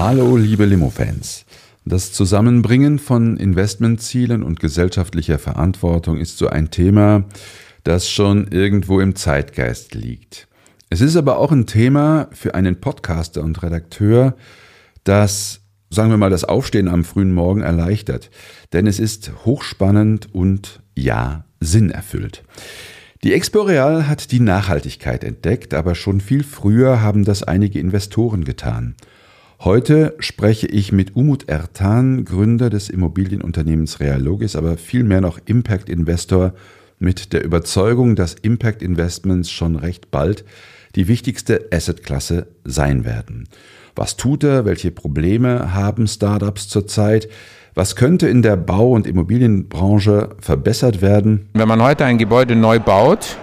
[0.00, 1.44] Hallo, liebe Limo-Fans.
[1.84, 7.24] Das Zusammenbringen von Investmentzielen und gesellschaftlicher Verantwortung ist so ein Thema,
[7.82, 10.46] das schon irgendwo im Zeitgeist liegt.
[10.88, 14.36] Es ist aber auch ein Thema für einen Podcaster und Redakteur,
[15.02, 18.30] das, sagen wir mal, das Aufstehen am frühen Morgen erleichtert.
[18.72, 22.44] Denn es ist hochspannend und ja, sinnerfüllt.
[23.24, 28.94] Die Exporeal hat die Nachhaltigkeit entdeckt, aber schon viel früher haben das einige Investoren getan.
[29.60, 36.54] Heute spreche ich mit Umut Ertan, Gründer des Immobilienunternehmens Realogis, aber vielmehr noch Impact Investor
[37.00, 40.44] mit der Überzeugung, dass Impact Investments schon recht bald
[40.94, 43.48] die wichtigste Assetklasse sein werden.
[43.96, 44.64] Was tut er?
[44.64, 47.28] Welche Probleme haben Startups zurzeit?
[47.74, 51.48] Was könnte in der Bau- und Immobilienbranche verbessert werden?
[51.54, 53.36] Wenn man heute ein Gebäude neu baut,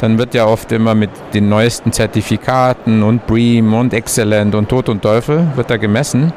[0.00, 4.88] dann wird ja oft immer mit den neuesten Zertifikaten und BREEAM und Excellent und Tod
[4.88, 6.32] und Teufel wird da gemessen.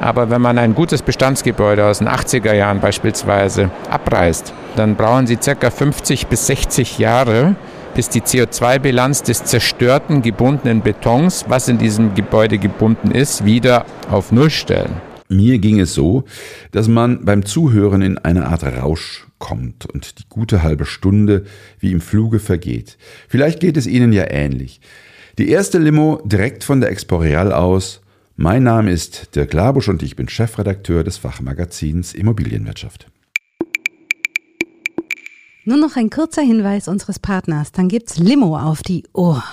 [0.00, 5.36] Aber wenn man ein gutes Bestandsgebäude aus den 80er Jahren beispielsweise abreißt, dann brauchen sie
[5.36, 5.70] ca.
[5.70, 7.54] 50 bis 60 Jahre,
[7.94, 14.32] bis die CO2-Bilanz des zerstörten, gebundenen Betons, was in diesem Gebäude gebunden ist, wieder auf
[14.32, 15.00] Null stellen.
[15.28, 16.24] Mir ging es so,
[16.72, 21.44] dass man beim Zuhören in eine Art Rausch kommt und die gute halbe Stunde
[21.78, 22.96] wie im Fluge vergeht.
[23.28, 24.80] Vielleicht geht es Ihnen ja ähnlich.
[25.36, 28.00] Die erste Limo direkt von der Exporeal aus.
[28.36, 33.06] Mein Name ist Dirk Labusch und ich bin Chefredakteur des Fachmagazins Immobilienwirtschaft.
[35.66, 39.44] Nur noch ein kurzer Hinweis unseres Partners, dann gibt's Limo auf die Ohr.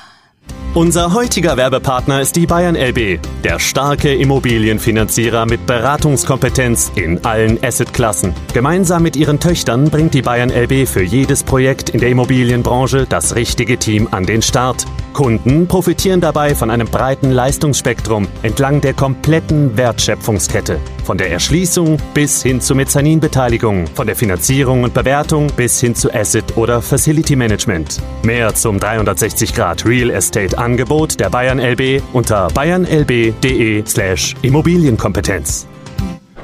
[0.74, 8.34] Unser heutiger Werbepartner ist die Bayern LB, der starke Immobilienfinanzierer mit Beratungskompetenz in allen Assetklassen.
[8.54, 13.36] Gemeinsam mit ihren Töchtern bringt die Bayern LB für jedes Projekt in der Immobilienbranche das
[13.36, 14.86] richtige Team an den Start.
[15.12, 20.80] Kunden profitieren dabei von einem breiten Leistungsspektrum entlang der kompletten Wertschöpfungskette.
[21.04, 26.14] Von der Erschließung bis hin zur Mezzaninbeteiligung, von der Finanzierung und Bewertung bis hin zu
[26.14, 28.00] Asset- oder Facility Management.
[28.24, 35.68] Mehr zum 360 Grad Real Estate Angebot der Bayern LB unter bayernlb.de slash Immobilienkompetenz.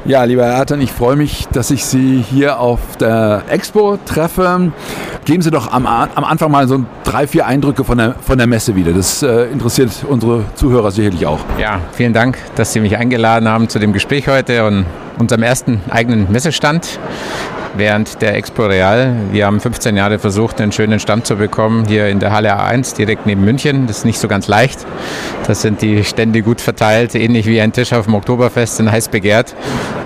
[0.07, 4.72] Ja, lieber Herr Ertan, ich freue mich, dass ich Sie hier auf der Expo treffe.
[5.25, 8.47] Geben Sie doch am, am Anfang mal so drei, vier Eindrücke von der, von der
[8.47, 8.94] Messe wieder.
[8.94, 11.41] Das äh, interessiert unsere Zuhörer sicherlich auch.
[11.59, 14.85] Ja, vielen Dank, dass Sie mich eingeladen haben zu dem Gespräch heute und
[15.19, 17.00] unserem ersten eigenen Messestand
[17.78, 19.16] während der Expo Real.
[19.32, 22.96] Wir haben 15 Jahre versucht, einen schönen Stand zu bekommen, hier in der Halle A1,
[22.96, 23.88] direkt neben München.
[23.88, 24.86] Das ist nicht so ganz leicht.
[25.46, 29.10] Das sind die Stände gut verteilt, ähnlich wie ein Tisch auf dem Oktoberfest, sind heiß
[29.10, 29.56] begehrt.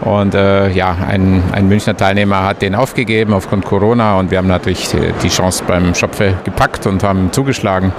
[0.01, 4.47] Und äh, ja, ein, ein Münchner Teilnehmer hat den aufgegeben aufgrund Corona und wir haben
[4.47, 4.89] natürlich
[5.23, 7.93] die Chance beim Schopfe gepackt und haben zugeschlagen.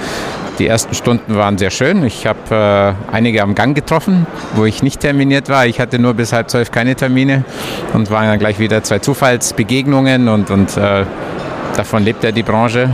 [0.62, 2.04] Die ersten Stunden waren sehr schön.
[2.04, 5.66] Ich habe äh, einige am Gang getroffen, wo ich nicht terminiert war.
[5.66, 7.42] Ich hatte nur bis halb zwölf keine Termine
[7.94, 11.04] und waren dann gleich wieder zwei Zufallsbegegnungen und, und äh,
[11.74, 12.90] davon lebt ja die Branche,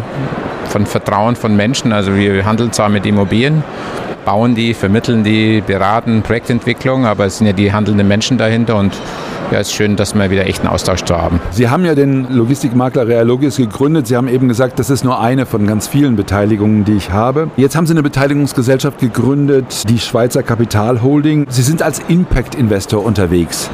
[0.70, 1.92] von Vertrauen von Menschen.
[1.92, 3.62] Also wir handeln zwar mit Immobilien,
[4.24, 8.96] bauen die, vermitteln die, beraten Projektentwicklung, aber es sind ja die handelnden Menschen dahinter und
[9.50, 11.40] ja, es ist schön, dass wir wieder echten Austausch zu haben.
[11.50, 14.06] Sie haben ja den Logistikmakler Realogis gegründet.
[14.06, 17.50] Sie haben eben gesagt, das ist nur eine von ganz vielen Beteiligungen, die ich habe.
[17.56, 21.46] Jetzt haben Sie eine Beteiligungsgesellschaft gegründet, die Schweizer Kapital Holding.
[21.48, 23.70] Sie sind als Impact-Investor unterwegs.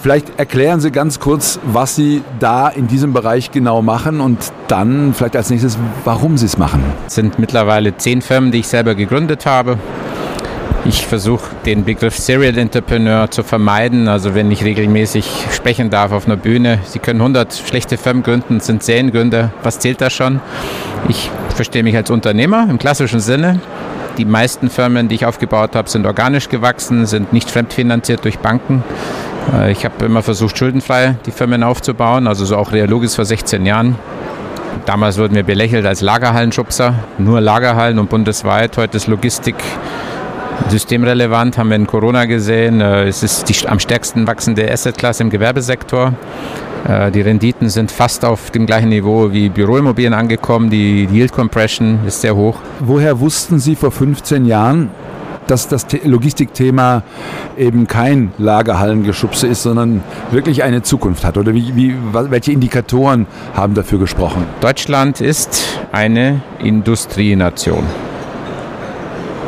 [0.00, 5.12] Vielleicht erklären Sie ganz kurz, was Sie da in diesem Bereich genau machen und dann
[5.12, 6.82] vielleicht als nächstes, warum Sie es machen.
[7.06, 9.76] Es sind mittlerweile zehn Firmen, die ich selber gegründet habe.
[10.86, 14.08] Ich versuche den Begriff Serial Entrepreneur zu vermeiden.
[14.08, 18.60] Also wenn ich regelmäßig sprechen darf auf einer Bühne, Sie können 100 schlechte Firmen gründen,
[18.60, 19.52] sind Seriengründer.
[19.62, 20.40] Was zählt da schon?
[21.08, 23.60] Ich verstehe mich als Unternehmer im klassischen Sinne.
[24.16, 28.82] Die meisten Firmen, die ich aufgebaut habe, sind organisch gewachsen, sind nicht fremdfinanziert durch Banken.
[29.70, 33.96] Ich habe immer versucht, schuldenfrei die Firmen aufzubauen, also so auch Realogis vor 16 Jahren.
[34.86, 38.78] Damals wurden wir belächelt als Lagerhallenschubser, nur Lagerhallen und bundesweit.
[38.78, 39.56] Heute ist Logistik
[40.68, 42.80] systemrelevant, haben wir in Corona gesehen.
[42.80, 46.12] Es ist die am stärksten wachsende Assetklasse im Gewerbesektor.
[47.12, 50.70] Die Renditen sind fast auf dem gleichen Niveau wie Büroimmobilien angekommen.
[50.70, 52.56] Die Yield Compression ist sehr hoch.
[52.80, 54.90] Woher wussten Sie vor 15 Jahren,
[55.46, 57.02] dass das Logistikthema
[57.58, 61.36] eben kein Lagerhallengeschubse ist, sondern wirklich eine Zukunft hat?
[61.36, 64.46] Oder wie, wie, welche Indikatoren haben dafür gesprochen?
[64.60, 67.84] Deutschland ist eine Industrienation.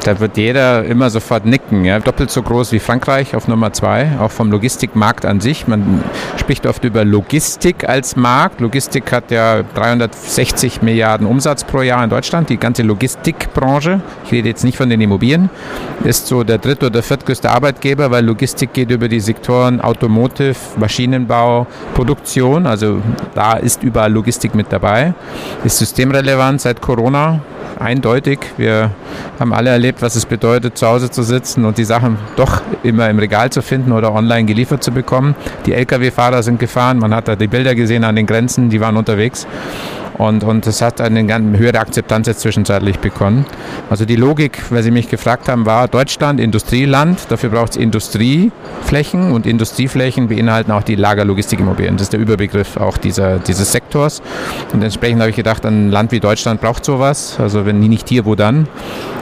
[0.04, 1.84] Da wird jeder immer sofort nicken.
[1.84, 2.00] Ja.
[2.00, 5.68] Doppelt so groß wie Frankreich auf Nummer zwei, auch vom Logistikmarkt an sich.
[5.68, 6.02] Man
[6.38, 8.60] spricht oft über Logistik als Markt.
[8.60, 12.48] Logistik hat ja 360 Milliarden Umsatz pro Jahr in Deutschland.
[12.48, 15.50] Die ganze Logistikbranche, ich rede jetzt nicht von den Immobilien,
[16.02, 21.68] ist so der dritte oder viertgrößte Arbeitgeber, weil Logistik geht über die Sektoren Automotive, Maschinenbau,
[21.94, 22.66] Produktion.
[22.66, 23.00] Also
[23.36, 25.14] da ist überall Logistik mit dabei.
[25.62, 27.40] Ist systemrelevant seit Corona
[27.82, 28.38] eindeutig.
[28.56, 28.90] Wir
[29.38, 33.10] haben alle erlebt, was es bedeutet, zu Hause zu sitzen und die Sachen doch immer
[33.10, 35.34] im Regal zu finden oder online geliefert zu bekommen.
[35.66, 38.96] Die Lkw-Fahrer sind gefahren, man hat da die Bilder gesehen an den Grenzen, die waren
[38.96, 39.46] unterwegs.
[40.22, 41.26] Und, und das hat eine
[41.58, 43.44] höhere Akzeptanz jetzt zwischenzeitlich bekommen.
[43.90, 49.32] Also die Logik, weil Sie mich gefragt haben, war Deutschland Industrieland, dafür braucht es Industrieflächen
[49.32, 51.96] und Industrieflächen beinhalten auch die Lagerlogistikimmobilien.
[51.96, 54.22] Das ist der Überbegriff auch dieser, dieses Sektors.
[54.72, 57.38] Und entsprechend habe ich gedacht, ein Land wie Deutschland braucht sowas.
[57.40, 58.68] Also wenn nicht hier, wo dann?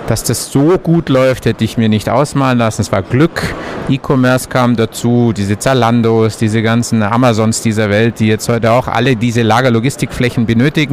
[0.07, 2.83] Dass das so gut läuft, hätte ich mir nicht ausmalen lassen.
[2.83, 3.55] Es war Glück.
[3.89, 9.17] E-Commerce kam dazu, diese Zalandos, diese ganzen Amazons dieser Welt, die jetzt heute auch alle
[9.17, 10.90] diese Lagerlogistikflächen benötigen.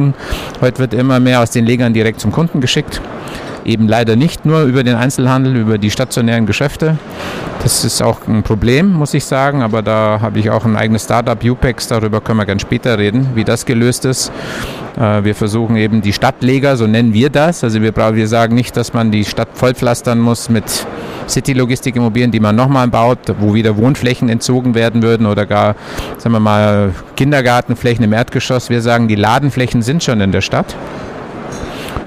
[0.60, 3.00] Heute wird immer mehr aus den Legern direkt zum Kunden geschickt
[3.64, 6.98] eben leider nicht nur über den Einzelhandel, über die stationären Geschäfte.
[7.62, 11.04] Das ist auch ein Problem, muss ich sagen, aber da habe ich auch ein eigenes
[11.04, 14.30] Startup, UPEX, darüber können wir ganz später reden, wie das gelöst ist.
[14.96, 17.64] Äh, wir versuchen eben die Stadtleger, so nennen wir das.
[17.64, 20.86] Also wir, wir sagen nicht, dass man die Stadt vollpflastern muss mit
[21.28, 25.74] City-Logistik-Immobilien, die man nochmal baut, wo wieder Wohnflächen entzogen werden würden oder gar,
[26.16, 28.70] sagen wir mal, Kindergartenflächen im Erdgeschoss.
[28.70, 30.74] Wir sagen, die Ladenflächen sind schon in der Stadt.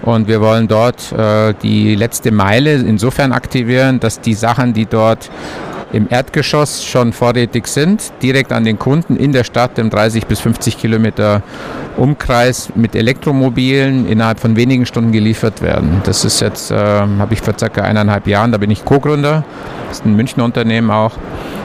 [0.04, 5.30] Und wir wollen dort äh, die letzte Meile insofern aktivieren, dass die Sachen, die dort
[5.94, 10.40] im Erdgeschoss schon vorrätig sind, direkt an den Kunden in der Stadt im 30 bis
[10.40, 11.44] 50 Kilometer
[11.98, 16.02] Umkreis mit Elektromobilen innerhalb von wenigen Stunden geliefert werden.
[16.06, 19.44] Das ist jetzt, äh, habe ich vor circa eineinhalb Jahren, da bin ich Co-Gründer,
[19.92, 21.14] ist ein Münchner Unternehmen auch.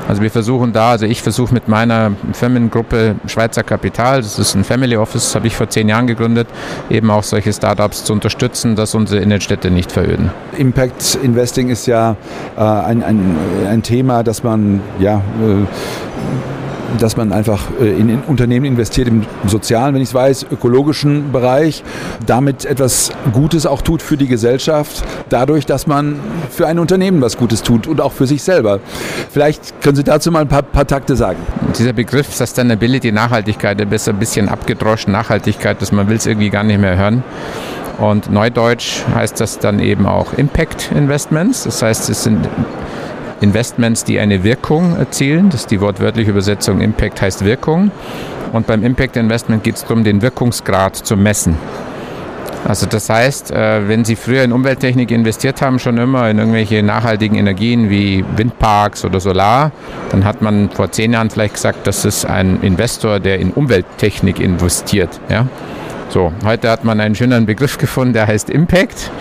[0.08, 4.64] Also wir versuchen da, also ich versuche mit meiner Firmengruppe Schweizer Kapital, das ist ein
[4.64, 6.48] Family Office, habe ich vor zehn Jahren gegründet,
[6.90, 10.30] eben auch solche Startups zu unterstützen, dass unsere Innenstädte nicht veröden.
[10.56, 12.16] Impact Investing ist ja
[12.56, 13.36] äh, ein, ein,
[13.68, 15.64] ein Thema, das man ja äh,
[16.98, 21.82] dass man einfach äh, in, Unternehmen investiert im sozialen, wenn ich es weiß, ökologischen Bereich,
[22.26, 26.18] damit etwas Gutes auch tut für die Gesellschaft, dadurch, dass man
[26.50, 28.80] für ein Unternehmen was Gutes tut und auch für sich selber.
[29.30, 31.38] Vielleicht können Sie dazu mal ein paar, paar Takte sagen.
[31.78, 36.50] Dieser Begriff Sustainability, Nachhaltigkeit, der ist ein bisschen abgedroschen, Nachhaltigkeit, dass man will es irgendwie
[36.50, 37.22] gar nicht mehr hören.
[37.98, 41.64] Und neudeutsch heißt das dann eben auch Impact Investments.
[41.64, 42.46] Das heißt, es sind
[43.40, 45.50] Investments, die eine Wirkung erzielen.
[45.50, 46.80] Das ist die wortwörtliche Übersetzung.
[46.80, 47.90] Impact heißt Wirkung.
[48.52, 51.56] Und beim Impact Investment geht es darum, den Wirkungsgrad zu messen.
[52.66, 56.82] Also das heißt, äh, wenn Sie früher in Umwelttechnik investiert haben, schon immer in irgendwelche
[56.82, 59.70] nachhaltigen Energien wie Windparks oder Solar,
[60.10, 64.40] dann hat man vor zehn Jahren vielleicht gesagt, das ist ein Investor, der in Umwelttechnik
[64.40, 65.20] investiert.
[65.28, 65.46] Ja?
[66.08, 69.12] So, heute hat man einen schönen Begriff gefunden, der heißt Impact.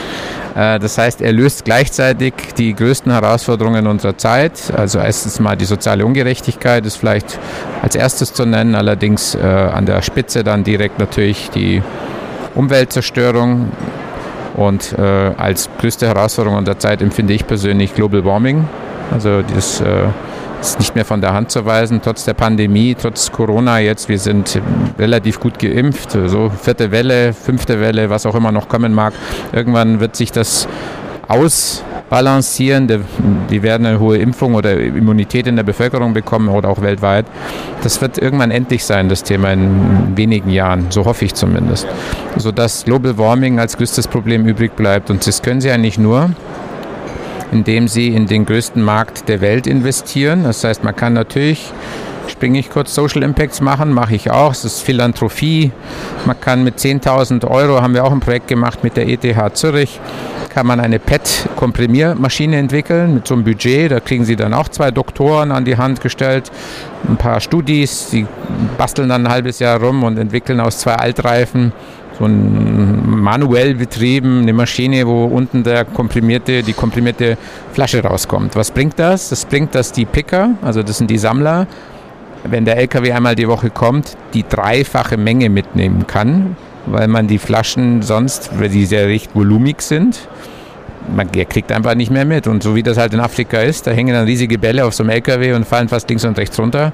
[0.56, 4.74] Äh, das heißt, er löst gleichzeitig die größten Herausforderungen unserer Zeit.
[4.76, 7.38] Also erstens mal die soziale Ungerechtigkeit ist vielleicht
[7.82, 11.84] als erstes zu nennen, allerdings äh, an der Spitze dann direkt natürlich die
[12.56, 13.72] Umweltzerstörung.
[14.56, 18.68] Und äh, als größte Herausforderung unserer Zeit empfinde ich persönlich Global Warming.
[19.12, 19.84] Also das
[20.70, 24.10] ist nicht mehr von der Hand zu weisen, trotz der Pandemie, trotz Corona jetzt.
[24.10, 24.60] Wir sind
[24.98, 29.14] relativ gut geimpft, so vierte Welle, fünfte Welle, was auch immer noch kommen mag.
[29.54, 30.68] Irgendwann wird sich das
[31.28, 32.90] ausbalancieren.
[33.50, 37.26] Wir werden eine hohe Impfung oder Immunität in der Bevölkerung bekommen oder auch weltweit.
[37.84, 41.88] Das wird irgendwann endlich sein, das Thema in wenigen Jahren, so hoffe ich zumindest.
[42.38, 45.10] Sodass Global Warming als größtes Problem übrig bleibt.
[45.10, 46.32] Und das können Sie eigentlich nur,
[47.52, 50.44] indem sie in den größten Markt der Welt investieren.
[50.44, 51.74] Das heißt, man kann natürlich
[52.36, 54.52] springe ich kurz Social Impacts machen, mache ich auch.
[54.52, 55.72] Es ist Philanthropie.
[56.26, 60.00] Man kann mit 10.000 Euro, haben wir auch ein Projekt gemacht mit der ETH Zürich,
[60.50, 63.92] kann man eine PET-Komprimiermaschine entwickeln mit so einem Budget.
[63.92, 66.52] Da kriegen Sie dann auch zwei Doktoren an die Hand gestellt,
[67.08, 68.26] ein paar Studis, die
[68.78, 71.72] basteln dann ein halbes Jahr rum und entwickeln aus zwei Altreifen
[72.18, 77.38] so ein manuell betrieben, eine Maschine, wo unten der komprimierte, die komprimierte
[77.74, 78.56] Flasche rauskommt.
[78.56, 79.30] Was bringt das?
[79.30, 81.68] Das bringt, dass die Picker, also das sind die Sammler,
[82.44, 86.56] wenn der LKW einmal die Woche kommt, die dreifache Menge mitnehmen kann,
[86.86, 90.28] weil man die Flaschen sonst, weil die sehr recht volumig sind,
[91.14, 92.48] man, kriegt einfach nicht mehr mit.
[92.48, 95.04] Und so wie das halt in Afrika ist, da hängen dann riesige Bälle auf so
[95.04, 96.94] einem LKW und fallen fast links und rechts runter.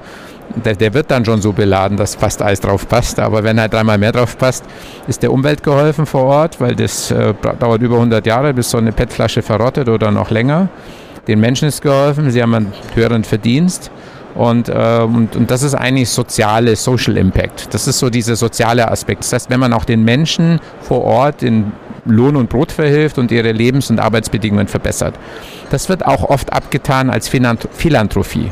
[0.64, 3.18] Der, der, wird dann schon so beladen, dass fast alles drauf passt.
[3.18, 4.64] Aber wenn halt dreimal mehr drauf passt,
[5.06, 8.78] ist der Umwelt geholfen vor Ort, weil das äh, dauert über 100 Jahre, bis so
[8.78, 10.68] eine PET-Flasche verrottet oder noch länger.
[11.28, 13.90] Den Menschen ist geholfen, sie haben einen höheren Verdienst.
[14.34, 17.72] Und, äh, und, und das ist eigentlich soziale, Social Impact.
[17.74, 19.24] Das ist so dieser soziale Aspekt.
[19.24, 21.72] Das heißt, wenn man auch den Menschen vor Ort in
[22.04, 25.14] Lohn und Brot verhilft und ihre Lebens- und Arbeitsbedingungen verbessert.
[25.70, 28.50] Das wird auch oft abgetan als Philanthropie.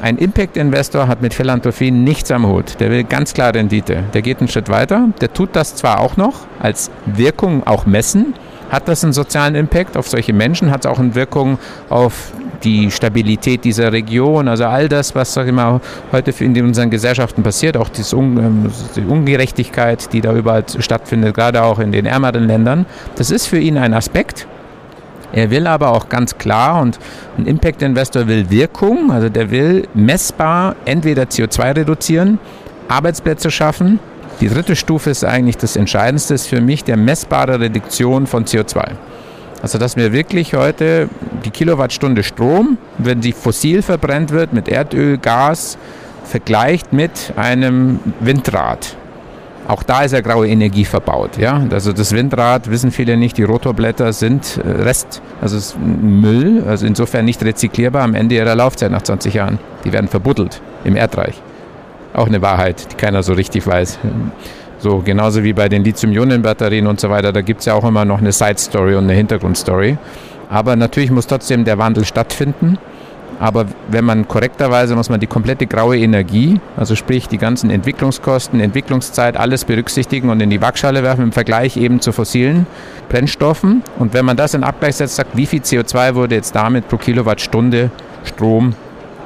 [0.00, 2.78] Ein Impact-Investor hat mit Philanthropie nichts am Hut.
[2.80, 4.04] Der will ganz klar Rendite.
[4.14, 5.08] Der geht einen Schritt weiter.
[5.20, 8.34] Der tut das zwar auch noch als Wirkung auch messen,
[8.70, 10.70] hat das einen sozialen Impact auf solche Menschen?
[10.70, 12.32] Hat es auch eine Wirkung auf
[12.64, 14.46] die Stabilität dieser Region?
[14.46, 15.80] Also all das, was sag ich mal,
[16.12, 21.78] heute in unseren Gesellschaften passiert, auch ähm, die Ungerechtigkeit, die da überall stattfindet, gerade auch
[21.78, 22.84] in den ärmeren Ländern,
[23.16, 24.46] das ist für ihn ein Aspekt.
[25.32, 26.98] Er will aber auch ganz klar und
[27.36, 32.38] ein Impact Investor will Wirkung, also der will messbar entweder CO2 reduzieren,
[32.88, 34.00] Arbeitsplätze schaffen
[34.40, 38.92] die dritte Stufe ist eigentlich das Entscheidendste für mich der messbare Reduktion von CO2.
[39.62, 41.08] Also dass wir wirklich heute
[41.44, 45.76] die Kilowattstunde Strom, wenn sie fossil verbrennt wird mit Erdöl, Gas,
[46.22, 48.97] vergleicht mit einem Windrad.
[49.68, 51.36] Auch da ist ja graue Energie verbaut.
[51.36, 51.62] Ja?
[51.70, 57.26] Also das Windrad, wissen viele nicht, die Rotorblätter sind äh, Rest, also Müll, also insofern
[57.26, 59.58] nicht rezyklierbar am Ende ihrer Laufzeit nach 20 Jahren.
[59.84, 61.34] Die werden verbuddelt im Erdreich.
[62.14, 63.98] Auch eine Wahrheit, die keiner so richtig weiß.
[64.78, 68.06] So, genauso wie bei den Lithium-Ionen-Batterien und so weiter, da gibt es ja auch immer
[68.06, 69.98] noch eine Side-Story und eine Hintergrundstory.
[70.48, 72.78] Aber natürlich muss trotzdem der Wandel stattfinden.
[73.40, 78.60] Aber wenn man korrekterweise, muss man die komplette graue Energie, also sprich die ganzen Entwicklungskosten,
[78.60, 82.66] Entwicklungszeit, alles berücksichtigen und in die Waagschale werfen im Vergleich eben zu fossilen
[83.08, 83.82] Brennstoffen.
[83.98, 86.96] Und wenn man das in Abgleich setzt, sagt, wie viel CO2 wurde jetzt damit pro
[86.96, 87.90] Kilowattstunde
[88.24, 88.74] Strom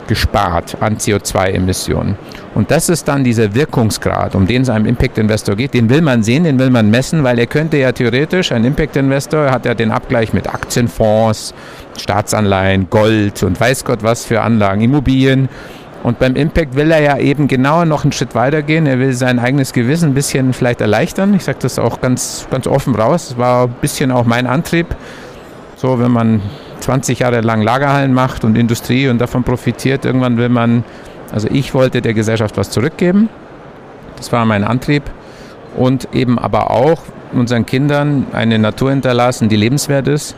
[0.08, 2.16] gespart an CO2-Emissionen.
[2.54, 5.74] Und das ist dann dieser Wirkungsgrad, um den es einem Impact-Investor geht.
[5.74, 9.50] Den will man sehen, den will man messen, weil er könnte ja theoretisch, ein Impact-Investor
[9.50, 11.54] hat ja den Abgleich mit Aktienfonds,
[11.96, 15.48] Staatsanleihen, Gold und weiß Gott was für Anlagen, Immobilien.
[16.02, 18.86] Und beim Impact will er ja eben genauer noch einen Schritt weiter gehen.
[18.86, 21.32] Er will sein eigenes Gewissen ein bisschen vielleicht erleichtern.
[21.34, 23.28] Ich sage das auch ganz, ganz offen raus.
[23.28, 24.88] Das war ein bisschen auch mein Antrieb.
[25.76, 26.42] So, wenn man
[26.82, 30.04] 20 Jahre lang Lagerhallen macht und Industrie und davon profitiert.
[30.04, 30.84] Irgendwann will man,
[31.32, 33.28] also ich wollte der Gesellschaft was zurückgeben.
[34.16, 35.04] Das war mein Antrieb.
[35.76, 40.36] Und eben aber auch unseren Kindern eine Natur hinterlassen, die lebenswert ist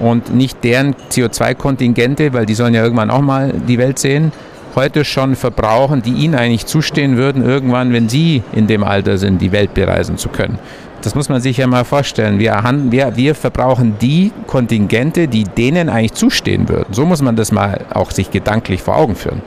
[0.00, 4.32] und nicht deren CO2-Kontingente, weil die sollen ja irgendwann auch mal die Welt sehen,
[4.74, 9.40] heute schon verbrauchen, die ihnen eigentlich zustehen würden, irgendwann, wenn sie in dem Alter sind,
[9.40, 10.58] die Welt bereisen zu können.
[11.02, 12.38] Das muss man sich ja mal vorstellen.
[12.38, 16.92] Wir, wir, wir verbrauchen die Kontingente, die denen eigentlich zustehen würden.
[16.92, 19.42] So muss man das mal auch sich gedanklich vor Augen führen.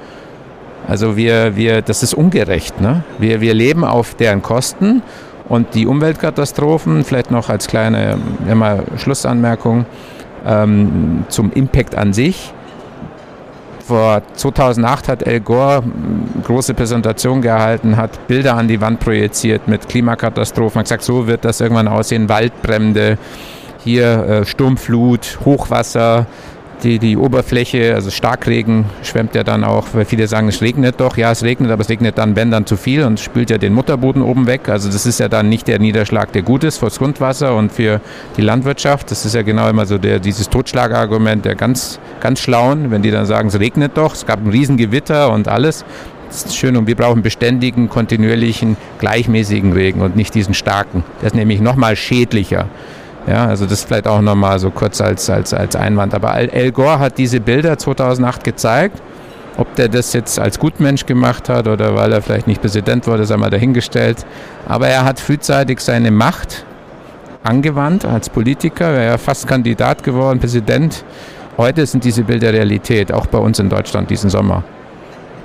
[0.87, 2.79] Also wir, wir, das ist ungerecht.
[2.81, 3.03] Ne?
[3.17, 5.01] Wir, wir leben auf deren Kosten
[5.47, 8.17] und die Umweltkatastrophen, vielleicht noch als kleine
[8.53, 9.85] mal Schlussanmerkung
[10.45, 12.53] ähm, zum Impact an sich
[13.89, 15.83] vor 2008 hat El Gore
[16.43, 21.43] große Präsentation gehalten, hat Bilder an die Wand projiziert mit Klimakatastrophen, hat gesagt, so wird
[21.43, 23.17] das irgendwann aussehen, Waldbrände,
[23.83, 26.27] hier äh, Sturmflut, Hochwasser,
[26.83, 31.17] die, die Oberfläche, also Starkregen schwemmt ja dann auch, weil viele sagen, es regnet doch.
[31.17, 33.73] Ja, es regnet, aber es regnet dann, wenn dann zu viel und spült ja den
[33.73, 34.69] Mutterboden oben weg.
[34.69, 38.01] Also das ist ja dann nicht der Niederschlag, der gut ist fürs Grundwasser und für
[38.37, 39.11] die Landwirtschaft.
[39.11, 43.11] Das ist ja genau immer so der, dieses Totschlagargument der ganz, ganz Schlauen, wenn die
[43.11, 45.85] dann sagen, es regnet doch, es gab ein Riesengewitter und alles.
[46.29, 51.03] Das ist schön und wir brauchen beständigen, kontinuierlichen, gleichmäßigen Regen und nicht diesen starken.
[51.21, 52.67] Der ist nämlich nochmal schädlicher.
[53.29, 56.15] Ja, also das vielleicht auch nochmal so kurz als, als, als Einwand.
[56.15, 59.01] Aber Al Gore hat diese Bilder 2008 gezeigt.
[59.57, 63.25] Ob der das jetzt als Gutmensch gemacht hat oder weil er vielleicht nicht Präsident wurde,
[63.25, 64.25] sei mal dahingestellt.
[64.67, 66.65] Aber er hat frühzeitig seine Macht
[67.43, 68.85] angewandt als Politiker.
[68.89, 71.03] Er ja fast Kandidat geworden, Präsident.
[71.57, 74.63] Heute sind diese Bilder Realität, auch bei uns in Deutschland diesen Sommer.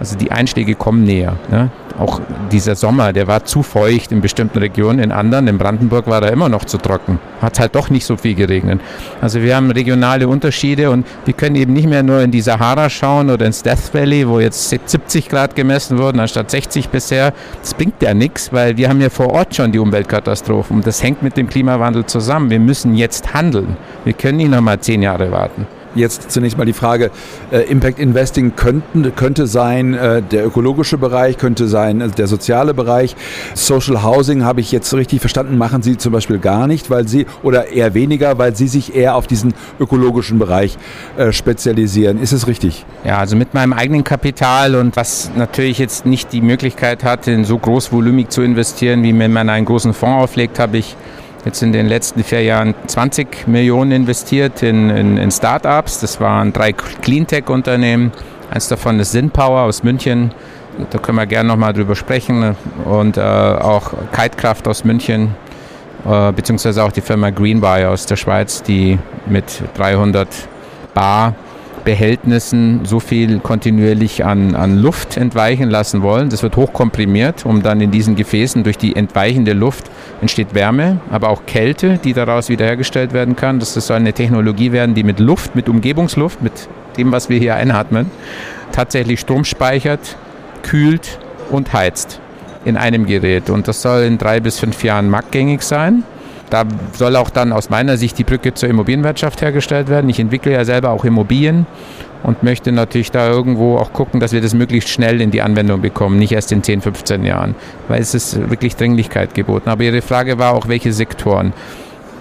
[0.00, 1.36] Also die Einschläge kommen näher.
[1.50, 1.70] Ne?
[1.98, 2.20] Auch
[2.50, 6.32] dieser Sommer, der war zu feucht in bestimmten Regionen, in anderen, in Brandenburg war er
[6.32, 7.20] immer noch zu trocken.
[7.40, 8.80] Hat halt doch nicht so viel geregnet.
[9.20, 12.90] Also wir haben regionale Unterschiede und wir können eben nicht mehr nur in die Sahara
[12.90, 17.32] schauen oder ins Death Valley, wo jetzt 70 Grad gemessen wurden, anstatt 60 bisher.
[17.60, 21.00] Das bringt ja nichts, weil wir haben ja vor Ort schon die Umweltkatastrophen und das
[21.02, 22.50] hängt mit dem Klimawandel zusammen.
[22.50, 23.76] Wir müssen jetzt handeln.
[24.04, 25.66] Wir können nicht nochmal zehn Jahre warten.
[25.94, 27.10] Jetzt zunächst mal die Frage,
[27.50, 32.74] äh, Impact Investing könnten, könnte sein äh, der ökologische Bereich, könnte sein äh, der soziale
[32.74, 33.16] Bereich.
[33.54, 37.26] Social Housing habe ich jetzt richtig verstanden, machen Sie zum Beispiel gar nicht, weil Sie,
[37.42, 40.76] oder eher weniger, weil Sie sich eher auf diesen ökologischen Bereich
[41.30, 42.20] spezialisieren.
[42.20, 42.84] Ist es richtig?
[43.04, 47.44] Ja, also mit meinem eigenen Kapital und was natürlich jetzt nicht die Möglichkeit hat, in
[47.44, 50.96] so großvolumig zu investieren, wie wenn man einen großen Fonds auflegt, habe ich
[51.44, 56.00] jetzt in den letzten vier Jahren 20 Millionen investiert in, in, in Startups.
[56.00, 58.12] Das waren drei Cleantech-Unternehmen.
[58.50, 60.32] Eins davon ist Sinpower aus München.
[60.90, 62.56] Da können wir gerne nochmal drüber sprechen.
[62.84, 65.34] Und äh, auch Kitekraft aus München,
[66.08, 70.28] äh, beziehungsweise auch die Firma Greenbuy aus der Schweiz, die mit 300
[70.94, 71.34] Bar
[71.84, 76.30] Behältnissen so viel kontinuierlich an, an Luft entweichen lassen wollen.
[76.30, 81.28] Das wird hochkomprimiert, um dann in diesen Gefäßen durch die entweichende Luft entsteht Wärme, aber
[81.28, 83.58] auch Kälte, die daraus wiederhergestellt werden kann.
[83.58, 87.56] Das soll eine Technologie werden, die mit Luft, mit Umgebungsluft, mit dem, was wir hier
[87.56, 88.10] einatmen,
[88.72, 90.16] tatsächlich Strom speichert,
[90.62, 91.18] kühlt
[91.50, 92.20] und heizt
[92.64, 93.50] in einem Gerät.
[93.50, 96.04] Und das soll in drei bis fünf Jahren marktgängig sein.
[96.54, 100.08] Da soll auch dann aus meiner Sicht die Brücke zur Immobilienwirtschaft hergestellt werden.
[100.08, 101.66] Ich entwickle ja selber auch Immobilien
[102.22, 105.80] und möchte natürlich da irgendwo auch gucken, dass wir das möglichst schnell in die Anwendung
[105.80, 107.56] bekommen, nicht erst in 10, 15 Jahren,
[107.88, 109.68] weil es ist wirklich Dringlichkeit geboten.
[109.68, 111.52] Aber Ihre Frage war auch, welche Sektoren.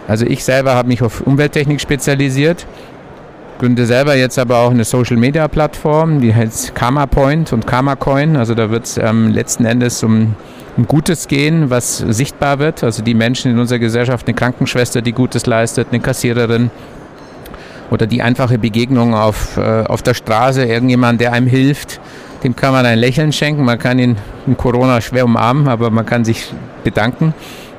[0.07, 2.65] Also ich selber habe mich auf Umwelttechnik spezialisiert,
[3.59, 8.35] gründe selber jetzt aber auch eine Social-Media-Plattform, die heißt Karma Point und Karma Coin.
[8.35, 10.33] Also da wird es ähm, letzten Endes um
[10.77, 12.83] um Gutes gehen, was sichtbar wird.
[12.83, 16.71] Also die Menschen in unserer Gesellschaft, eine Krankenschwester, die Gutes leistet, eine Kassiererin
[17.91, 21.99] oder die einfache Begegnung auf, äh, auf der Straße, irgendjemand, der einem hilft,
[22.43, 23.63] dem kann man ein Lächeln schenken.
[23.63, 26.51] Man kann ihn in Corona schwer umarmen, aber man kann sich
[26.83, 27.33] bedanken.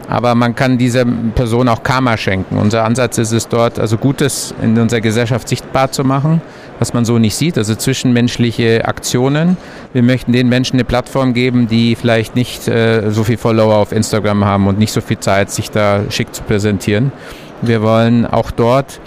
[0.09, 2.59] Aber man kann dieser Person auch Karma schenken.
[2.59, 6.43] Unser Ansatz ist es dort, also Gutes in unserer Gesellschaft sichtbar zu machen
[6.85, 9.57] was man so nicht sieht, also zwischenmenschliche Aktionen.
[9.95, 13.91] Wir möchten den Menschen eine Plattform geben, die vielleicht nicht äh, so viel Follower auf
[13.91, 17.11] Instagram haben und nicht so viel Zeit, sich da schick zu präsentieren.
[17.63, 19.01] Wir wollen auch dort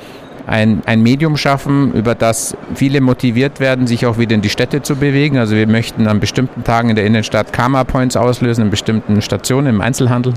[0.47, 4.81] ein, ein Medium schaffen, über das viele motiviert werden, sich auch wieder in die Städte
[4.81, 5.37] zu bewegen.
[5.37, 9.67] Also wir möchten an bestimmten Tagen in der Innenstadt Karma Points auslösen, in bestimmten Stationen
[9.67, 10.33] im Einzelhandel,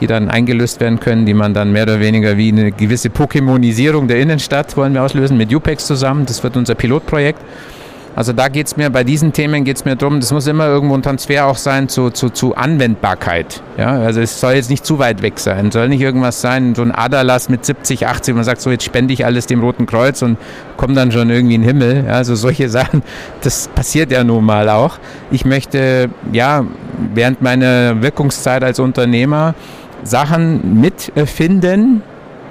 [0.00, 4.06] die dann eingelöst werden können, die man dann mehr oder weniger wie eine gewisse Pokémonisierung
[4.06, 6.26] der Innenstadt wollen wir auslösen mit UPEX zusammen.
[6.26, 7.40] Das wird unser Pilotprojekt.
[8.16, 10.66] Also da geht es mir, bei diesen Themen geht es mir darum, das muss immer
[10.66, 13.62] irgendwo ein Transfer auch sein zu, zu, zu Anwendbarkeit.
[13.78, 13.92] Ja?
[13.92, 15.70] Also es soll jetzt nicht zu weit weg sein.
[15.70, 19.14] soll nicht irgendwas sein, so ein Aderlass mit 70, 80, man sagt so, jetzt spende
[19.14, 20.38] ich alles dem Roten Kreuz und
[20.76, 22.04] komme dann schon irgendwie in den Himmel.
[22.06, 22.14] Ja?
[22.14, 23.02] Also solche Sachen,
[23.42, 24.98] das passiert ja nun mal auch.
[25.30, 26.64] Ich möchte, ja,
[27.14, 29.54] während meiner Wirkungszeit als Unternehmer
[30.02, 32.02] Sachen mitfinden,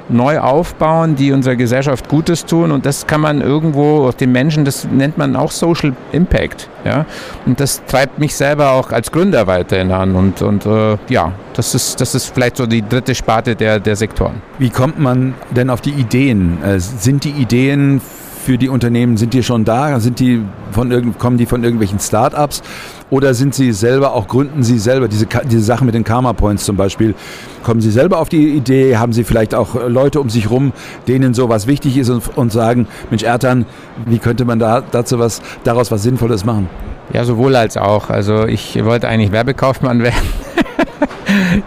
[0.10, 2.72] neu aufbauen, die unserer Gesellschaft Gutes tun.
[2.72, 6.70] Und das kann man irgendwo auf den Menschen, das nennt man auch Social Impact.
[6.84, 7.06] Ja?
[7.46, 10.16] Und das treibt mich selber auch als Gründer weiterhin an.
[10.16, 13.96] Und, und äh, ja, das ist, das ist vielleicht so die dritte Sparte der, der
[13.96, 14.42] Sektoren.
[14.58, 16.64] Wie kommt man denn auf die Ideen?
[16.64, 18.02] Äh, sind die Ideen
[18.44, 20.00] für die Unternehmen, sind die schon da?
[20.00, 20.42] Sind die
[20.72, 22.64] von kommen die von irgendwelchen Startups?
[23.12, 26.64] Oder sind Sie selber, auch gründen Sie selber diese, diese Sache mit den Karma Points
[26.66, 27.16] zum Beispiel?
[27.64, 28.98] Kommen Sie selber auf die Idee?
[28.98, 30.74] Haben Sie vielleicht auch Leute um sich rum,
[31.08, 33.66] denen sowas wichtig ist und, und sagen, Mensch Ertan,
[34.06, 36.70] wie könnte man da dazu was, daraus was Sinnvolles machen?
[37.12, 38.12] Ja, sowohl als auch.
[38.12, 40.49] Also ich wollte eigentlich Werbekaufmann werden.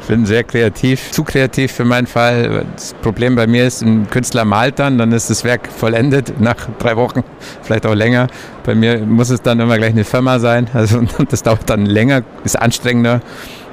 [0.01, 2.64] Ich bin sehr kreativ, zu kreativ für meinen Fall.
[2.75, 6.57] Das Problem bei mir ist, ein Künstler malt dann, dann ist das Werk vollendet nach
[6.79, 7.22] drei Wochen,
[7.62, 8.27] vielleicht auch länger.
[8.64, 10.68] Bei mir muss es dann immer gleich eine Firma sein.
[10.75, 13.20] Also das dauert dann länger, ist anstrengender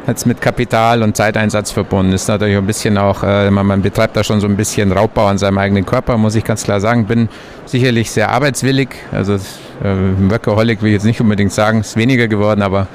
[0.05, 2.13] als mit Kapital und Zeiteinsatz verbunden.
[2.13, 5.37] Ist natürlich ein bisschen auch, äh, man, betreibt da schon so ein bisschen Raubbau an
[5.37, 7.05] seinem eigenen Körper, muss ich ganz klar sagen.
[7.05, 7.29] Bin
[7.65, 9.39] sicherlich sehr arbeitswillig, also äh,
[10.29, 12.87] Workaholic will ich jetzt nicht unbedingt sagen, ist weniger geworden, aber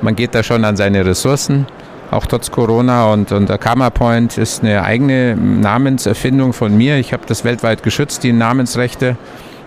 [0.00, 1.66] man geht da schon an seine Ressourcen
[2.12, 3.12] auch trotz Corona.
[3.12, 6.98] Und, und der Karma Point ist eine eigene Namenserfindung von mir.
[6.98, 9.16] Ich habe das weltweit geschützt, die Namensrechte.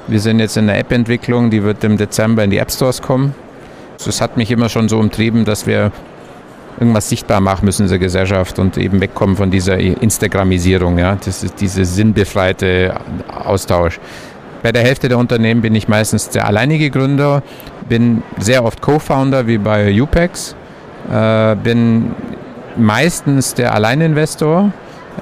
[0.07, 3.33] Wir sind jetzt in der App-Entwicklung, die wird im Dezember in die App Stores kommen.
[4.03, 5.91] Das hat mich immer schon so umtrieben, dass wir
[6.79, 10.99] irgendwas sichtbar machen müssen in der Gesellschaft und eben wegkommen von dieser Instagramisierung.
[10.99, 11.17] Ja?
[11.23, 12.95] Das ist dieser sinnbefreite
[13.33, 13.99] Austausch.
[14.61, 17.43] Bei der Hälfte der Unternehmen bin ich meistens der alleinige Gründer,
[17.87, 20.55] bin sehr oft Co-Founder wie bei UPEX,
[21.11, 22.11] äh, bin
[22.77, 24.71] meistens der Alleininvestor.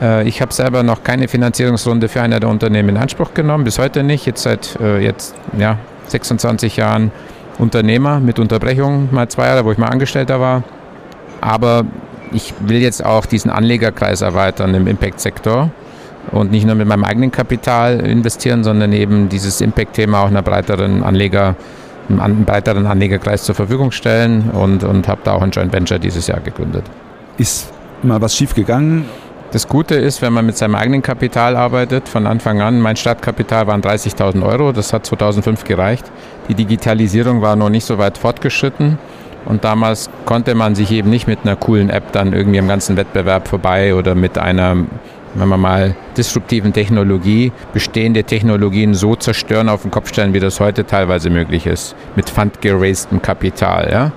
[0.01, 3.79] Äh, ich habe selber noch keine Finanzierungsrunde für einer der Unternehmen in Anspruch genommen, bis
[3.79, 4.25] heute nicht.
[4.25, 7.11] Jetzt seit äh, jetzt, ja, 26 Jahren
[7.59, 10.63] Unternehmer mit Unterbrechung, mal zwei Jahre, wo ich mal Angestellter war.
[11.41, 11.85] Aber
[12.31, 15.69] ich will jetzt auch diesen Anlegerkreis erweitern im Impact-Sektor.
[16.31, 21.03] und nicht nur mit meinem eigenen Kapital investieren, sondern eben dieses Impact-Thema auch einer breiteren
[21.03, 21.55] Anleger,
[22.09, 26.27] einem breiteren Anlegerkreis zur Verfügung stellen und, und habe da auch ein Joint Venture dieses
[26.27, 26.85] Jahr gegründet.
[27.37, 29.05] Ist mal was schief gegangen?
[29.51, 33.65] Das Gute ist, wenn man mit seinem eigenen Kapital arbeitet, von Anfang an, mein Startkapital
[33.67, 36.11] waren 30.000 Euro, das hat 2005 gereicht.
[36.47, 38.97] Die Digitalisierung war noch nicht so weit fortgeschritten.
[39.45, 42.97] Und damals konnte man sich eben nicht mit einer coolen App dann irgendwie am ganzen
[42.97, 44.77] Wettbewerb vorbei oder mit einer,
[45.33, 50.59] wenn man mal disruptiven Technologie, bestehende Technologien so zerstören, auf den Kopf stellen, wie das
[50.59, 53.89] heute teilweise möglich ist, mit fundgerastem Kapital.
[53.91, 54.11] Ja?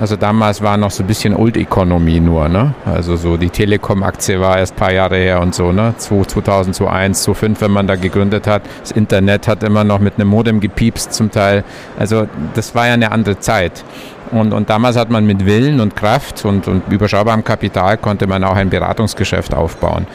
[0.00, 2.74] Also damals war noch so ein bisschen Old Economy nur, ne?
[2.84, 5.94] Also so die Telekom-Aktie war erst ein paar Jahre her und so, ne?
[5.96, 8.62] 2000, 2001, 2005, wenn man da gegründet hat.
[8.80, 11.64] Das Internet hat immer noch mit einem Modem gepiepst zum Teil.
[11.98, 13.84] Also das war ja eine andere Zeit.
[14.30, 18.44] Und, und damals hat man mit Willen und Kraft und, und überschaubarem Kapital konnte man
[18.44, 20.06] auch ein Beratungsgeschäft aufbauen.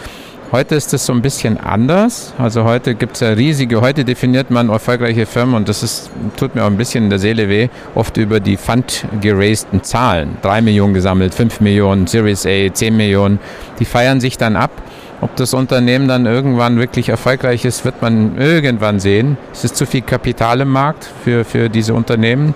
[0.50, 2.34] Heute ist es so ein bisschen anders.
[2.38, 6.56] Also heute gibt es ja riesige, heute definiert man erfolgreiche Firmen und das ist, tut
[6.56, 10.38] mir auch ein bisschen in der Seele weh, oft über die Fund-gerasten Zahlen.
[10.42, 13.40] Drei Millionen gesammelt, fünf Millionen, Series A, zehn Millionen.
[13.80, 14.72] Die feiern sich dann ab.
[15.20, 19.36] Ob das Unternehmen dann irgendwann wirklich erfolgreich ist, wird man irgendwann sehen.
[19.52, 22.54] Es ist zu viel Kapital im Markt für, für diese Unternehmen.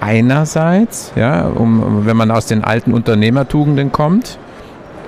[0.00, 4.36] Einerseits, ja, um, wenn man aus den alten Unternehmertugenden kommt,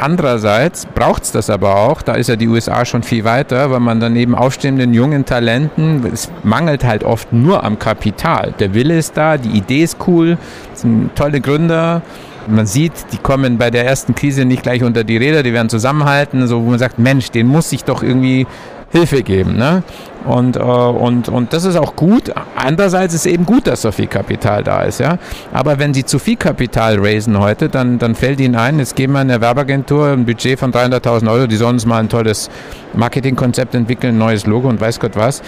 [0.02, 3.78] Andererseits braucht es das aber auch, da ist ja die USA schon viel weiter, weil
[3.78, 8.52] man dann eben aufstehenden jungen Talenten, es mangelt halt oft nur am Kapital.
[8.58, 10.38] Der Wille ist da, die Idee ist cool,
[10.74, 12.02] sind tolle Gründer,
[12.48, 15.68] man sieht, die kommen bei der ersten Krise nicht gleich unter die Räder, die werden
[15.68, 18.48] zusammenhalten, so wo man sagt, Mensch, den muss ich doch irgendwie
[18.90, 19.56] Hilfe geben.
[19.56, 19.84] Ne?
[20.24, 22.32] Und, äh, und, und das ist auch gut.
[22.56, 25.00] Andererseits ist eben gut, dass so viel Kapital da ist.
[25.00, 25.18] Ja?
[25.52, 29.14] Aber wenn Sie zu viel Kapital raisen heute, dann, dann fällt Ihnen ein, jetzt geben
[29.14, 32.50] wir einer Werbeagentur ein Budget von 300.000 Euro, die sollen uns mal ein tolles
[32.94, 35.42] Marketingkonzept entwickeln, ein neues Logo und weiß Gott was.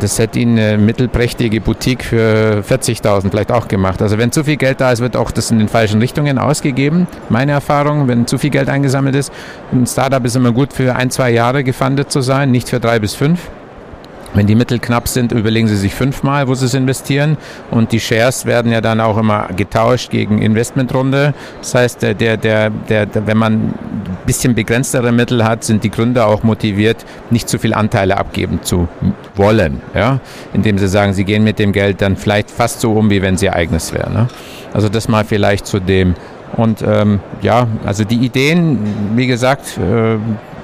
[0.00, 4.02] Das hätte Ihnen eine mittelprächtige Boutique für 40.000 vielleicht auch gemacht.
[4.02, 7.06] Also wenn zu viel Geld da ist, wird auch das in den falschen Richtungen ausgegeben.
[7.28, 9.32] Meine Erfahrung, wenn zu viel Geld eingesammelt ist,
[9.72, 12.98] ein Startup ist immer gut für ein, zwei Jahre gefundet zu sein, nicht für drei
[12.98, 13.50] bis fünf.
[14.32, 17.36] Wenn die Mittel knapp sind, überlegen Sie sich fünfmal, wo Sie es investieren.
[17.70, 21.34] Und die Shares werden ja dann auch immer getauscht gegen Investmentrunde.
[21.60, 25.90] Das heißt, der, der, der, der, wenn man ein bisschen begrenztere Mittel hat, sind die
[25.90, 28.88] Gründer auch motiviert, nicht zu viel Anteile abgeben zu
[29.34, 29.80] wollen.
[29.94, 30.20] Ja?
[30.52, 33.36] Indem sie sagen, sie gehen mit dem Geld dann vielleicht fast so um, wie wenn
[33.36, 34.12] sie eigenes wäre.
[34.12, 34.28] Ne?
[34.72, 36.14] Also das mal vielleicht zu dem.
[36.56, 38.78] Und ähm, ja, also die Ideen,
[39.16, 40.18] wie gesagt, äh,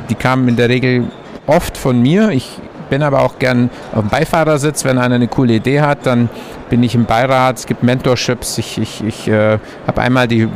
[0.08, 1.04] die kamen in der Regel
[1.46, 2.30] oft von mir.
[2.30, 4.84] Ich bin aber auch gern auf dem Beifahrersitz.
[4.84, 6.28] Wenn einer eine coole Idee hat, dann
[6.70, 7.58] bin ich im Beirat.
[7.58, 8.58] Es gibt Mentorships.
[8.58, 10.48] Ich, ich, ich äh, habe einmal die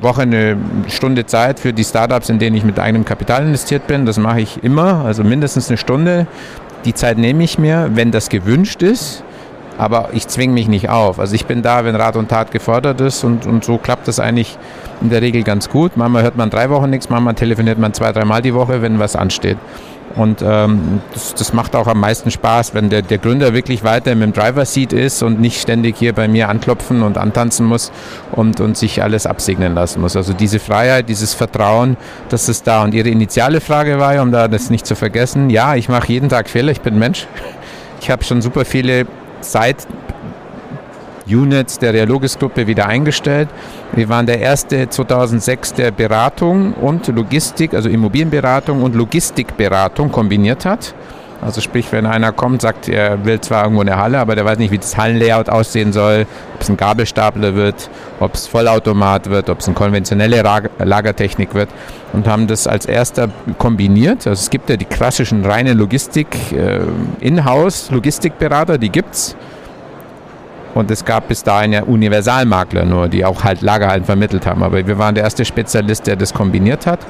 [0.00, 0.56] Woche eine
[0.88, 4.06] Stunde Zeit für die Startups, in denen ich mit eigenem Kapital investiert bin.
[4.06, 6.26] Das mache ich immer, also mindestens eine Stunde.
[6.84, 9.22] Die Zeit nehme ich mir, wenn das gewünscht ist.
[9.78, 11.18] Aber ich zwinge mich nicht auf.
[11.18, 14.18] Also ich bin da, wenn Rat und Tat gefordert ist und, und so klappt das
[14.18, 14.56] eigentlich
[15.02, 15.96] in der Regel ganz gut.
[15.96, 19.16] Manchmal hört man drei Wochen nichts, manchmal telefoniert man zwei, dreimal die Woche, wenn was
[19.16, 19.58] ansteht.
[20.16, 24.14] Und ähm, das, das, macht auch am meisten Spaß, wenn der, der Gründer wirklich weiter
[24.14, 27.92] dem Driver-Seat ist und nicht ständig hier bei mir anklopfen und antanzen muss
[28.32, 30.16] und, und sich alles absegnen lassen muss.
[30.16, 31.98] Also diese Freiheit, dieses Vertrauen,
[32.30, 32.82] das ist da.
[32.82, 36.30] Und Ihre initiale Frage war um da das nicht zu vergessen, ja, ich mache jeden
[36.30, 37.26] Tag Fehler, ich bin Mensch.
[37.98, 39.06] Ich habe schon super viele
[39.40, 39.78] Zeit
[41.26, 43.48] Units der Realogis-Gruppe wieder eingestellt.
[43.92, 50.94] Wir waren der erste 2006, der Beratung und Logistik, also Immobilienberatung und Logistikberatung kombiniert hat.
[51.42, 54.58] Also sprich, wenn einer kommt, sagt, er will zwar irgendwo eine Halle, aber der weiß
[54.58, 59.50] nicht, wie das Hallenlayout aussehen soll, ob es ein Gabelstapler wird, ob es Vollautomat wird,
[59.50, 60.42] ob es eine konventionelle
[60.78, 61.68] Lagertechnik wird
[62.14, 64.26] und haben das als erster kombiniert.
[64.26, 66.80] Also es gibt ja die klassischen reine Logistik, äh,
[67.20, 69.36] Inhouse-Logistikberater, die gibt es.
[70.76, 74.62] Und es gab bis dahin ja Universalmakler nur, die auch halt Lagerhallen vermittelt haben.
[74.62, 77.00] Aber wir waren der erste Spezialist, der das kombiniert hat.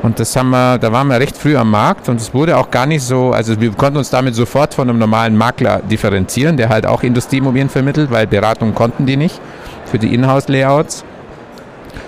[0.00, 2.70] Und das haben wir, da waren wir recht früh am Markt und es wurde auch
[2.70, 6.68] gar nicht so, also wir konnten uns damit sofort von einem normalen Makler differenzieren, der
[6.68, 9.40] halt auch Industrieimmobilien vermittelt, weil Beratung konnten die nicht
[9.86, 11.04] für die Inhouse-Layouts.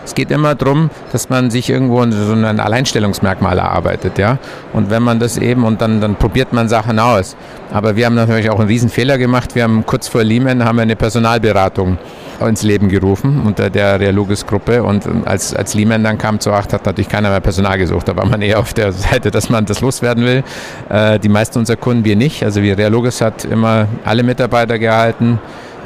[0.04, 4.38] Es geht immer darum, dass man sich irgendwo so ein Alleinstellungsmerkmal erarbeitet, ja.
[4.72, 7.36] Und wenn man das eben und dann, dann probiert man Sachen aus.
[7.72, 9.54] Aber wir haben natürlich auch einen riesen Fehler gemacht.
[9.54, 11.98] Wir haben kurz vor Lehman haben wir eine Personalberatung
[12.48, 16.86] ins Leben gerufen unter der Realogis-Gruppe und als, als Lehman dann kam zu acht, hat
[16.86, 18.08] natürlich keiner mehr Personal gesucht.
[18.08, 20.42] Da war man eher auf der Seite, dass man das loswerden will.
[20.88, 22.42] Äh, die meisten unserer Kunden, wir nicht.
[22.42, 25.38] Also wir Realogis hat immer alle Mitarbeiter gehalten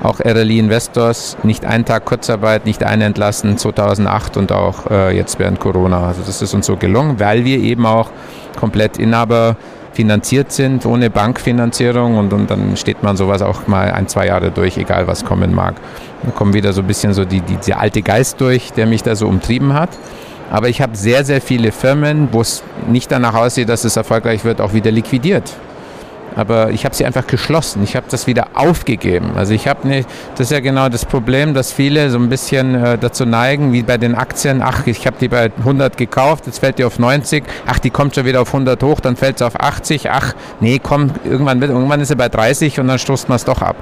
[0.02, 5.38] auch RLI Investors, nicht einen Tag Kurzarbeit, nicht einen entlassen, 2008 und auch äh, jetzt
[5.38, 6.06] während Corona.
[6.06, 8.10] Also das ist uns so gelungen, weil wir eben auch
[8.58, 9.56] komplett Inhaber
[9.92, 14.50] finanziert sind, ohne Bankfinanzierung und, und dann steht man sowas auch mal ein, zwei Jahre
[14.50, 15.74] durch, egal was kommen mag.
[16.22, 19.02] Da kommt wieder so ein bisschen so die, die, der alte Geist durch, der mich
[19.02, 19.90] da so umtrieben hat.
[20.50, 24.44] Aber ich habe sehr, sehr viele Firmen, wo es nicht danach aussieht, dass es erfolgreich
[24.44, 25.56] wird, auch wieder liquidiert
[26.36, 27.82] aber ich habe sie einfach geschlossen.
[27.82, 29.32] Ich habe das wieder aufgegeben.
[29.36, 32.74] Also ich habe nicht, das ist ja genau das Problem, dass viele so ein bisschen
[32.74, 36.58] äh, dazu neigen, wie bei den Aktien, ach, ich habe die bei 100 gekauft, jetzt
[36.58, 39.46] fällt die auf 90, ach, die kommt schon wieder auf 100 hoch, dann fällt sie
[39.46, 43.36] auf 80, ach, nee, komm, irgendwann, irgendwann ist sie bei 30 und dann stoßt man
[43.36, 43.76] es doch ab.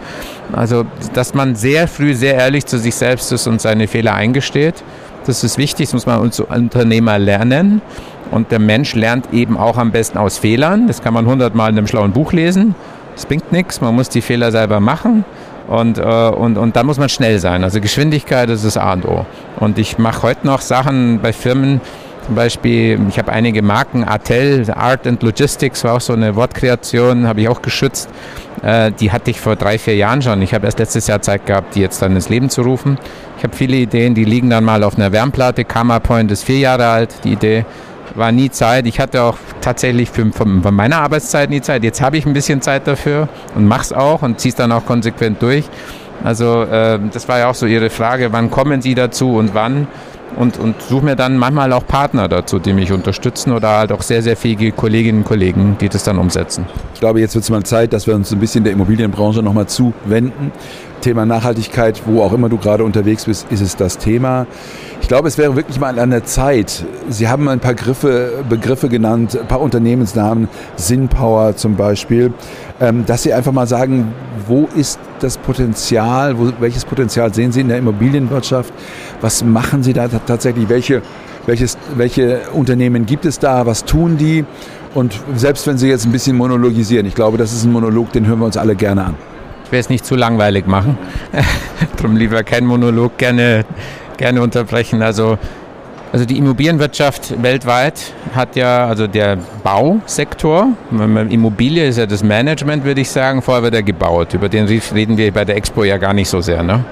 [0.53, 4.85] Also, dass man sehr früh sehr ehrlich zu sich selbst ist und seine Fehler eingesteht,
[5.27, 7.83] das ist wichtig, das muss man als Unternehmer lernen.
[8.31, 10.87] Und der Mensch lernt eben auch am besten aus Fehlern.
[10.87, 12.75] Das kann man hundertmal in einem schlauen Buch lesen.
[13.15, 15.25] Das bringt nichts, man muss die Fehler selber machen.
[15.69, 17.65] Und, äh, und, und da muss man schnell sein.
[17.65, 19.25] Also Geschwindigkeit ist das A und O.
[19.61, 21.81] Und ich mache heute noch Sachen bei Firmen,
[22.25, 27.27] zum Beispiel, ich habe einige Marken, Artel, Art and Logistics war auch so eine Wortkreation,
[27.27, 28.09] habe ich auch geschützt.
[28.63, 30.41] Äh, die hatte ich vor drei, vier Jahren schon.
[30.41, 32.99] Ich habe erst letztes Jahr Zeit gehabt, die jetzt dann ins Leben zu rufen.
[33.37, 35.65] Ich habe viele Ideen, die liegen dann mal auf einer Wärmplatte.
[35.65, 37.67] Karma Point ist vier Jahre alt, die Idee
[38.15, 38.87] war nie Zeit.
[38.87, 41.85] Ich hatte auch tatsächlich für, von, von meiner Arbeitszeit nie Zeit.
[41.85, 44.73] Jetzt habe ich ein bisschen Zeit dafür und mache es auch und ziehe es dann
[44.73, 45.65] auch konsequent durch.
[46.23, 49.89] Also äh, das war ja auch so Ihre Frage, wann kommen Sie dazu und wann?
[50.37, 54.03] Und, und suche mir dann manchmal auch Partner dazu, die mich unterstützen oder halt auch
[54.03, 56.66] sehr, sehr fähige Kolleginnen und Kollegen, die das dann umsetzen.
[56.94, 59.66] Ich glaube, jetzt wird es mal Zeit, dass wir uns ein bisschen der Immobilienbranche nochmal
[59.66, 60.53] zuwenden.
[61.01, 64.47] Thema Nachhaltigkeit, wo auch immer du gerade unterwegs bist, ist es das Thema.
[65.03, 66.83] Ich glaube, es wäre wirklich mal an der Zeit.
[67.11, 72.33] Sie haben ein paar Griffe, Begriffe genannt, ein paar Unternehmensnamen, Sinnpower zum Beispiel,
[72.81, 74.14] ähm, dass Sie einfach mal sagen,
[74.47, 78.73] wo ist das Potenzial, wo, welches Potenzial sehen Sie in der Immobilienwirtschaft?
[79.21, 80.69] Was machen Sie da tatsächlich?
[80.69, 81.03] Welche,
[81.47, 83.67] welches, welche Unternehmen gibt es da?
[83.67, 84.45] Was tun die?
[84.95, 88.27] Und selbst wenn Sie jetzt ein bisschen monologisieren, ich glaube, das ist ein Monolog, den
[88.27, 89.15] hören wir uns alle gerne an.
[89.65, 90.97] Ich will es nicht zu langweilig machen.
[91.97, 93.65] Darum lieber kein Monolog, gerne
[94.17, 95.03] gerne unterbrechen.
[95.03, 95.39] Also,
[96.14, 100.68] also die Immobilienwirtschaft weltweit hat ja, also der Bausektor,
[101.29, 104.33] Immobilie ist ja das Management, würde ich sagen, vorher wird er gebaut.
[104.33, 106.62] Über den reden wir bei der Expo ja gar nicht so sehr.
[106.62, 106.85] Ne?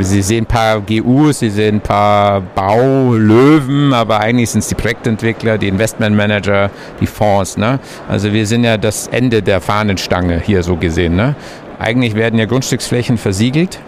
[0.00, 4.74] Sie sehen ein paar GUs, Sie sehen ein paar Baulöwen, aber eigentlich sind es die
[4.74, 7.56] Projektentwickler, die Investmentmanager, die Fonds.
[7.56, 7.78] Ne?
[8.08, 11.14] Also wir sind ja das Ende der Fahnenstange hier so gesehen.
[11.14, 11.36] Ne?
[11.78, 13.78] Eigentlich werden ja Grundstücksflächen versiegelt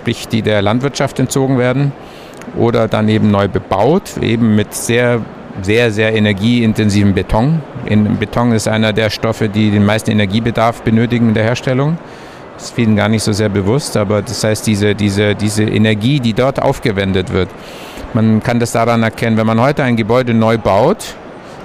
[0.00, 1.92] sprich die der Landwirtschaft entzogen werden
[2.56, 5.20] oder dann eben neu bebaut, eben mit sehr,
[5.62, 7.60] sehr, sehr energieintensiven Beton.
[7.86, 11.98] In, Beton ist einer der Stoffe, die den meisten Energiebedarf benötigen in der Herstellung.
[12.54, 16.20] Das ist vielen gar nicht so sehr bewusst, aber das heißt, diese, diese, diese Energie,
[16.20, 17.48] die dort aufgewendet wird,
[18.12, 21.14] man kann das daran erkennen, wenn man heute ein Gebäude neu baut,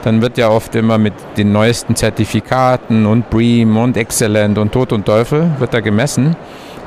[0.03, 4.93] dann wird ja oft immer mit den neuesten Zertifikaten und BREEAM und Excellent und Tod
[4.93, 6.35] und Teufel wird da gemessen.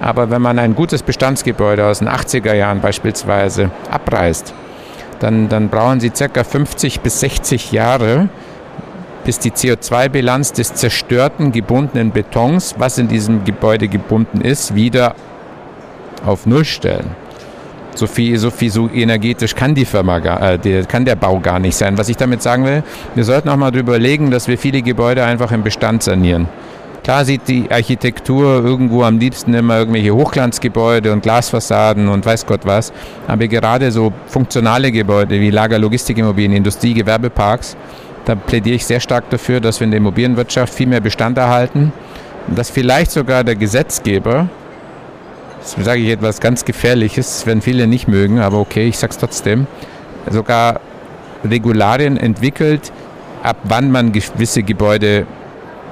[0.00, 4.54] Aber wenn man ein gutes Bestandsgebäude aus den 80er Jahren beispielsweise abreißt,
[5.20, 6.44] dann, dann brauchen sie ca.
[6.44, 8.28] 50 bis 60 Jahre,
[9.24, 15.14] bis die CO2-Bilanz des zerstörten, gebundenen Betons, was in diesem Gebäude gebunden ist, wieder
[16.24, 17.10] auf Null stellen.
[17.94, 21.40] So viel, so viel so energetisch kann die Firma, gar, äh, der, kann der Bau
[21.40, 21.98] gar nicht sein.
[21.98, 22.84] Was ich damit sagen will,
[23.16, 26.48] wir sollten auch mal darüber überlegen, dass wir viele Gebäude einfach im Bestand sanieren.
[27.02, 32.60] Klar sieht die Architektur irgendwo am liebsten immer irgendwelche Hochglanzgebäude und Glasfassaden und weiß Gott
[32.64, 32.92] was.
[33.26, 37.76] Aber gerade so funktionale Gebäude wie Lager, Logistikimmobilien, Industrie, Gewerbeparks,
[38.24, 41.92] da plädiere ich sehr stark dafür, dass wir in der Immobilienwirtschaft viel mehr Bestand erhalten.
[42.46, 44.48] Und dass vielleicht sogar der Gesetzgeber,
[45.60, 49.18] das sage ich etwas ganz Gefährliches, werden viele nicht mögen, aber okay, ich sage es
[49.18, 49.66] trotzdem,
[50.30, 50.80] sogar
[51.42, 52.92] Regularien entwickelt,
[53.42, 55.26] ab wann man gewisse Gebäude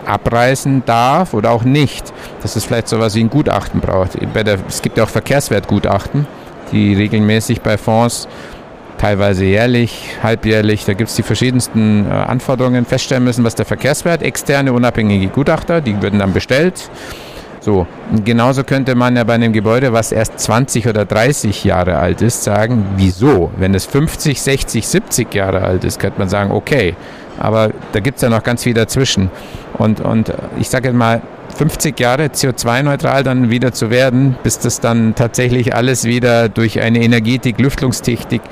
[0.07, 2.13] abreißen darf oder auch nicht.
[2.43, 4.13] Dass es vielleicht so etwas wie ein Gutachten braucht.
[4.15, 6.27] Der, es gibt ja auch Verkehrswertgutachten,
[6.73, 8.29] die regelmäßig bei Fonds
[8.99, 14.23] teilweise jährlich, halbjährlich, da gibt es die verschiedensten äh, Anforderungen feststellen müssen, was der Verkehrswert,
[14.23, 16.91] externe unabhängige Gutachter, die würden dann bestellt.
[17.61, 21.99] So, und genauso könnte man ja bei einem Gebäude, was erst 20 oder 30 Jahre
[21.99, 23.51] alt ist, sagen, wieso?
[23.57, 26.95] Wenn es 50, 60, 70 Jahre alt ist, könnte man sagen, okay,
[27.39, 29.31] aber da gibt es ja noch ganz viel dazwischen.
[29.75, 31.23] Und, und ich sage mal,
[31.57, 37.03] 50 Jahre CO2-neutral dann wieder zu werden, bis das dann tatsächlich alles wieder durch eine
[37.03, 38.43] Energetik, Lüftungstechnik,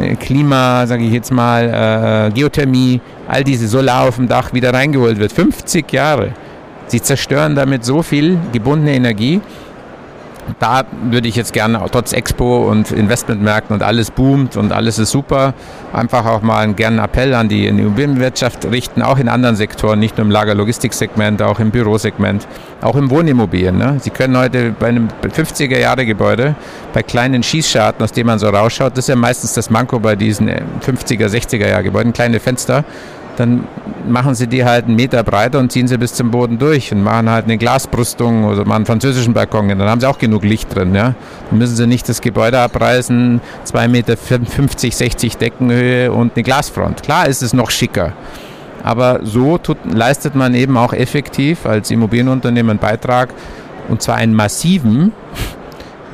[0.00, 4.72] äh, Klima, sage ich jetzt mal, äh, Geothermie, all diese Solar auf dem Dach wieder
[4.72, 5.32] reingeholt wird.
[5.32, 6.32] 50 Jahre.
[6.88, 9.40] Sie zerstören damit so viel gebundene Energie.
[10.58, 15.10] Da würde ich jetzt gerne, trotz Expo und Investmentmärkten und alles boomt und alles ist
[15.10, 15.54] super,
[15.92, 20.16] einfach auch mal einen gerne Appell an die Immobilienwirtschaft richten, auch in anderen Sektoren, nicht
[20.16, 22.46] nur im Lagerlogistiksegment, auch im Bürosegment,
[22.80, 23.76] auch im Wohnimmobilien.
[23.76, 23.96] Ne?
[24.00, 26.54] Sie können heute bei einem 50er-Jahre-Gebäude,
[26.92, 30.16] bei kleinen Schießscharten, aus denen man so rausschaut, das ist ja meistens das Manko bei
[30.16, 32.84] diesen 50er, 60er-Jahr-Gebäuden, kleine Fenster,
[33.36, 33.64] dann
[34.08, 37.02] machen sie die halt einen Meter breiter und ziehen sie bis zum Boden durch und
[37.02, 39.68] machen halt eine Glasbrüstung oder machen einen französischen Balkon.
[39.68, 40.94] Dann haben sie auch genug Licht drin.
[40.94, 41.14] Ja?
[41.50, 47.02] Dann müssen sie nicht das Gebäude abreißen, 2,50 Meter, 50, 60 Deckenhöhe und eine Glasfront.
[47.02, 48.12] Klar ist es noch schicker.
[48.82, 53.30] Aber so tut, leistet man eben auch effektiv als Immobilienunternehmen einen Beitrag
[53.88, 55.12] und zwar einen massiven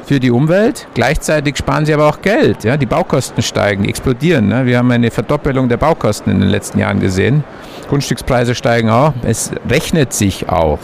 [0.05, 0.87] für die Umwelt.
[0.95, 2.65] Gleichzeitig sparen sie aber auch Geld.
[2.65, 2.77] Ja?
[2.77, 4.49] Die Baukosten steigen, die explodieren.
[4.49, 4.67] Ne?
[4.67, 7.45] Wir haben eine Verdoppelung der Baukosten in den letzten Jahren gesehen.
[7.89, 9.13] Grundstückspreise steigen auch.
[9.23, 10.79] Es rechnet sich auch.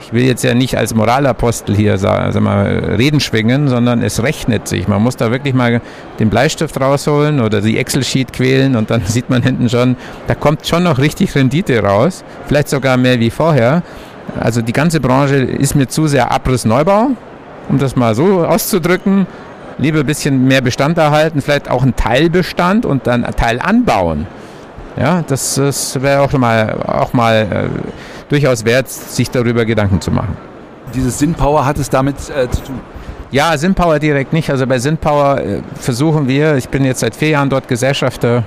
[0.00, 4.68] Ich will jetzt ja nicht als Moralapostel hier sag mal, Reden schwingen, sondern es rechnet
[4.68, 4.86] sich.
[4.86, 5.80] Man muss da wirklich mal
[6.20, 9.96] den Bleistift rausholen oder die Excel-Sheet quälen und dann sieht man hinten schon,
[10.28, 12.24] da kommt schon noch richtig Rendite raus.
[12.46, 13.82] Vielleicht sogar mehr wie vorher.
[14.38, 17.10] Also die ganze Branche ist mir zu sehr Abriss-Neubau
[17.68, 19.26] um das mal so auszudrücken.
[19.78, 24.26] Lieber ein bisschen mehr Bestand erhalten, vielleicht auch einen Teilbestand und dann einen Teil anbauen.
[24.96, 27.68] Ja, das, das wäre auch mal, auch mal äh,
[28.30, 30.36] durchaus wert, sich darüber Gedanken zu machen.
[30.94, 32.80] Dieses Sinnpower hat es damit äh, zu tun?
[33.30, 34.48] Ja, Sinnpower direkt nicht.
[34.50, 38.44] Also bei Sinnpower äh, versuchen wir, ich bin jetzt seit vier Jahren dort Gesellschafter,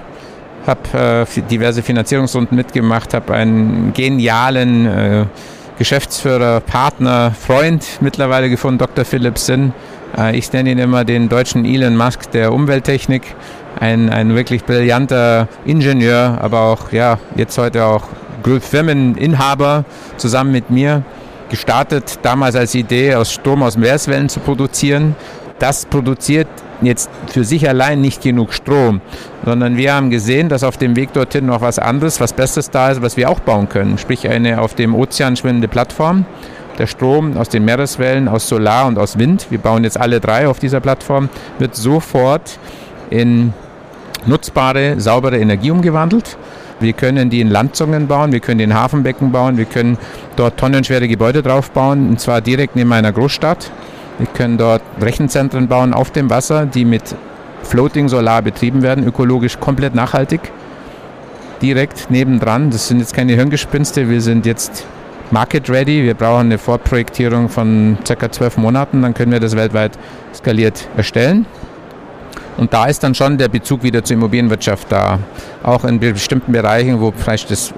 [0.65, 5.25] habe äh, diverse Finanzierungsrunden mitgemacht, habe einen genialen äh,
[5.79, 9.05] Geschäftsführer, Partner, Freund mittlerweile gefunden, Dr.
[9.05, 9.71] Philipp Sinn.
[10.15, 13.23] Äh, ich nenne ihn immer den deutschen Elon Musk der Umwelttechnik.
[13.79, 18.03] Ein, ein wirklich brillanter Ingenieur, aber auch ja, jetzt heute auch
[18.59, 19.85] Firmeninhaber
[20.17, 21.03] zusammen mit mir.
[21.49, 25.15] Gestartet damals als Idee, aus Strom aus Meereswellen zu produzieren.
[25.59, 26.47] Das produziert
[26.81, 29.01] jetzt für sich allein nicht genug Strom,
[29.45, 32.91] sondern wir haben gesehen, dass auf dem Weg dorthin noch was anderes, was Besseres da
[32.91, 33.97] ist, was wir auch bauen können.
[33.97, 36.25] Sprich eine auf dem Ozean schwimmende Plattform.
[36.77, 40.47] Der Strom aus den Meereswellen, aus Solar und aus Wind, wir bauen jetzt alle drei
[40.47, 42.57] auf dieser Plattform, wird sofort
[43.09, 43.53] in
[44.25, 46.37] nutzbare, saubere Energie umgewandelt.
[46.79, 49.97] Wir können die in Landzungen bauen, wir können die in Hafenbecken bauen, wir können
[50.37, 53.69] dort tonnenschwere Gebäude drauf bauen, und zwar direkt neben einer Großstadt.
[54.19, 57.15] Wir können dort Rechenzentren bauen auf dem Wasser, die mit
[57.63, 60.51] Floating Solar betrieben werden, ökologisch komplett nachhaltig.
[61.61, 64.85] Direkt nebendran, das sind jetzt keine Hirngespinste, wir sind jetzt
[65.31, 66.03] market ready.
[66.03, 68.31] Wir brauchen eine Vorprojektierung von ca.
[68.31, 69.97] zwölf Monaten, dann können wir das weltweit
[70.33, 71.45] skaliert erstellen.
[72.57, 75.19] Und da ist dann schon der Bezug wieder zur Immobilienwirtschaft da.
[75.63, 77.73] Auch in bestimmten Bereichen, wo vielleicht das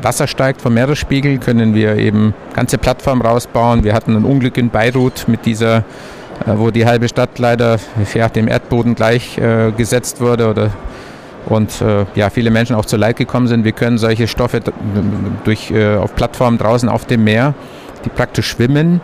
[0.00, 3.84] Wasser steigt vom Meeresspiegel, können wir eben ganze Plattformen rausbauen.
[3.84, 5.82] Wir hatten ein Unglück in Beirut mit dieser, äh,
[6.54, 7.78] wo die halbe Stadt leider
[8.14, 10.70] ja, dem Erdboden gleichgesetzt äh, wurde oder
[11.46, 13.64] und äh, ja, viele Menschen auch zu Leid gekommen sind.
[13.64, 14.60] Wir können solche Stoffe
[15.44, 17.54] durch, äh, auf Plattformen draußen auf dem Meer,
[18.04, 19.00] die praktisch schwimmen,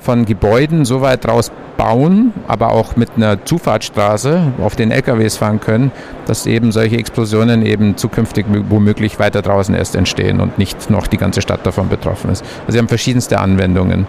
[0.00, 5.60] von Gebäuden so weit raus bauen, aber auch mit einer Zufahrtsstraße auf den LKWs fahren
[5.60, 5.92] können,
[6.26, 11.16] dass eben solche Explosionen eben zukünftig womöglich weiter draußen erst entstehen und nicht noch die
[11.16, 12.44] ganze Stadt davon betroffen ist.
[12.66, 14.06] Also wir haben verschiedenste Anwendungen.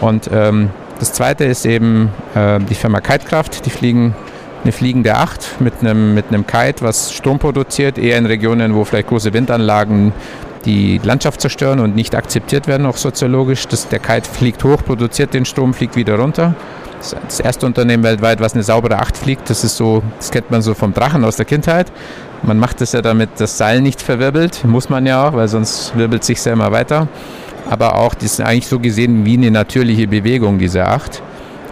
[0.00, 4.14] Und ähm, das zweite ist eben äh, die Firma Kitekraft, die fliegen
[4.62, 8.86] eine fliegende Acht mit einem, mit einem Kite, was Strom produziert, eher in Regionen, wo
[8.86, 10.14] vielleicht große Windanlagen
[10.64, 13.68] die Landschaft zerstören und nicht akzeptiert werden, auch soziologisch.
[13.68, 16.54] Das, der Kite fliegt hoch, produziert den Strom, fliegt wieder runter.
[17.00, 19.48] Das, erste Unternehmen weltweit, was eine saubere Acht fliegt.
[19.48, 21.90] Das ist so, das kennt man so vom Drachen aus der Kindheit.
[22.42, 25.96] Man macht das ja damit das Seil nicht verwirbelt, muss man ja auch, weil sonst
[25.96, 27.08] wirbelt sich ja immer weiter.
[27.68, 31.22] Aber auch, das ist eigentlich so gesehen wie eine natürliche Bewegung, diese Acht.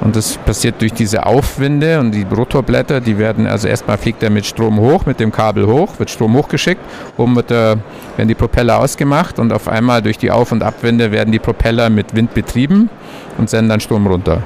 [0.00, 4.30] Und das passiert durch diese Aufwinde und die Rotorblätter, die werden, also erstmal fliegt er
[4.30, 6.80] mit Strom hoch, mit dem Kabel hoch, wird Strom hochgeschickt,
[7.16, 7.78] oben wird der,
[8.16, 11.90] werden die Propeller ausgemacht und auf einmal durch die Auf- und Abwinde werden die Propeller
[11.90, 12.90] mit Wind betrieben
[13.38, 14.42] und senden dann Strom runter.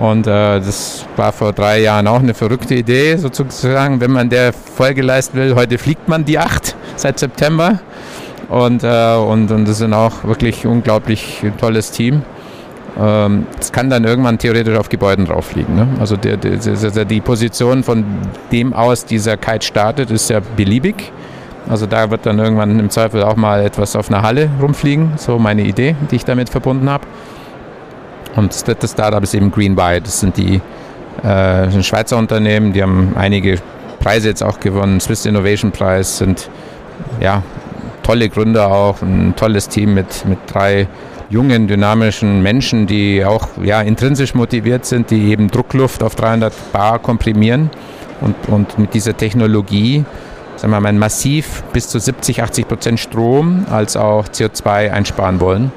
[0.00, 4.52] Und äh, das war vor drei Jahren auch eine verrückte Idee, sozusagen, wenn man der
[4.52, 5.54] Folge leisten will.
[5.54, 7.80] Heute fliegt man die acht seit September.
[8.48, 12.22] Und, äh, und, und das sind auch wirklich unglaublich tolles Team.
[12.98, 15.74] Ähm, es kann dann irgendwann theoretisch auf Gebäuden drauf fliegen.
[15.74, 15.88] Ne?
[15.98, 18.04] Also der, der, der, die Position, von
[18.52, 21.12] dem aus dieser Kite startet, ist ja beliebig.
[21.68, 25.14] Also da wird dann irgendwann im Zweifel auch mal etwas auf einer Halle rumfliegen.
[25.16, 27.04] So meine Idee, die ich damit verbunden habe.
[28.36, 30.00] Und das dritte Startup ist eben Greenbuy.
[30.00, 30.60] Das sind die
[31.22, 33.58] äh, ein Schweizer Unternehmen, die haben einige
[34.00, 35.00] Preise jetzt auch gewonnen.
[35.00, 36.50] Swiss Innovation Prize sind
[37.20, 37.42] ja
[38.02, 40.88] tolle Gründer auch, ein tolles Team mit, mit drei
[41.30, 46.98] jungen, dynamischen Menschen, die auch ja, intrinsisch motiviert sind, die eben Druckluft auf 300 Bar
[46.98, 47.70] komprimieren
[48.20, 50.04] und, und mit dieser Technologie
[50.56, 55.72] sagen wir mal, massiv bis zu 70, 80 Prozent Strom als auch CO2 einsparen wollen.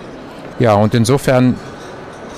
[0.59, 1.55] Ja, und insofern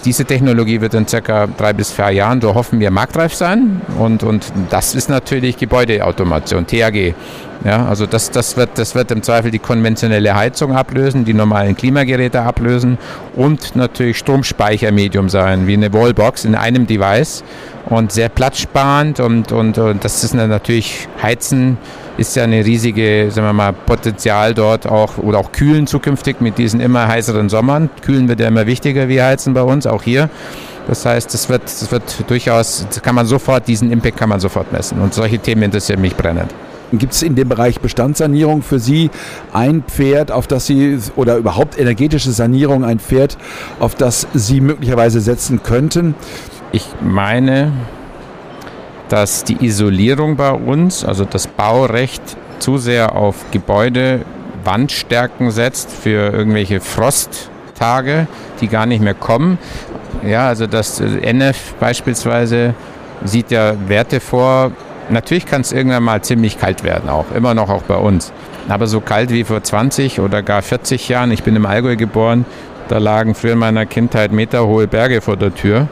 [0.06, 3.82] diese Technologie wird in circa drei bis vier Jahren, so hoffen wir, marktreif sein.
[3.98, 7.14] Und, und das ist natürlich Gebäudeautomation, THG.
[7.66, 11.76] Ja, also das, das, wird, das wird im Zweifel die konventionelle Heizung ablösen, die normalen
[11.76, 12.98] Klimageräte ablösen
[13.36, 17.44] und natürlich Stromspeichermedium sein, wie eine Wallbox in einem Device
[17.90, 21.78] und sehr platzsparend und, und, und das ist natürlich Heizen
[22.18, 26.58] ist ja eine riesige, sagen wir mal, Potenzial dort auch oder auch Kühlen zukünftig mit
[26.58, 27.90] diesen immer heißeren Sommern.
[28.02, 30.30] Kühlen wird ja immer wichtiger wie Heizen bei uns, auch hier.
[30.88, 34.72] Das heißt, das wird, das wird durchaus, kann man sofort, diesen Impact kann man sofort
[34.74, 35.00] messen.
[35.00, 36.54] Und solche Themen interessieren mich brennend.
[36.92, 39.12] Gibt es in dem Bereich Bestandssanierung für Sie
[39.54, 43.38] ein Pferd, auf das Sie oder überhaupt energetische Sanierung ein Pferd,
[43.80, 46.16] auf das Sie möglicherweise setzen könnten?
[46.72, 47.72] Ich meine,
[49.10, 52.22] dass die Isolierung bei uns, also das Baurecht,
[52.60, 54.22] zu sehr auf Gebäude
[54.64, 58.28] Wandstärken setzt für irgendwelche Frosttage,
[58.62, 59.58] die gar nicht mehr kommen.
[60.24, 62.76] Ja, also das NF beispielsweise
[63.24, 64.72] sieht ja Werte vor.
[65.10, 68.32] Natürlich kann es irgendwann mal ziemlich kalt werden, auch immer noch auch bei uns.
[68.68, 72.46] Aber so kalt wie vor 20 oder gar 40 Jahren, ich bin im Allgäu geboren,
[72.90, 75.88] da lagen früher in meiner Kindheit meterhohe Berge vor der Tür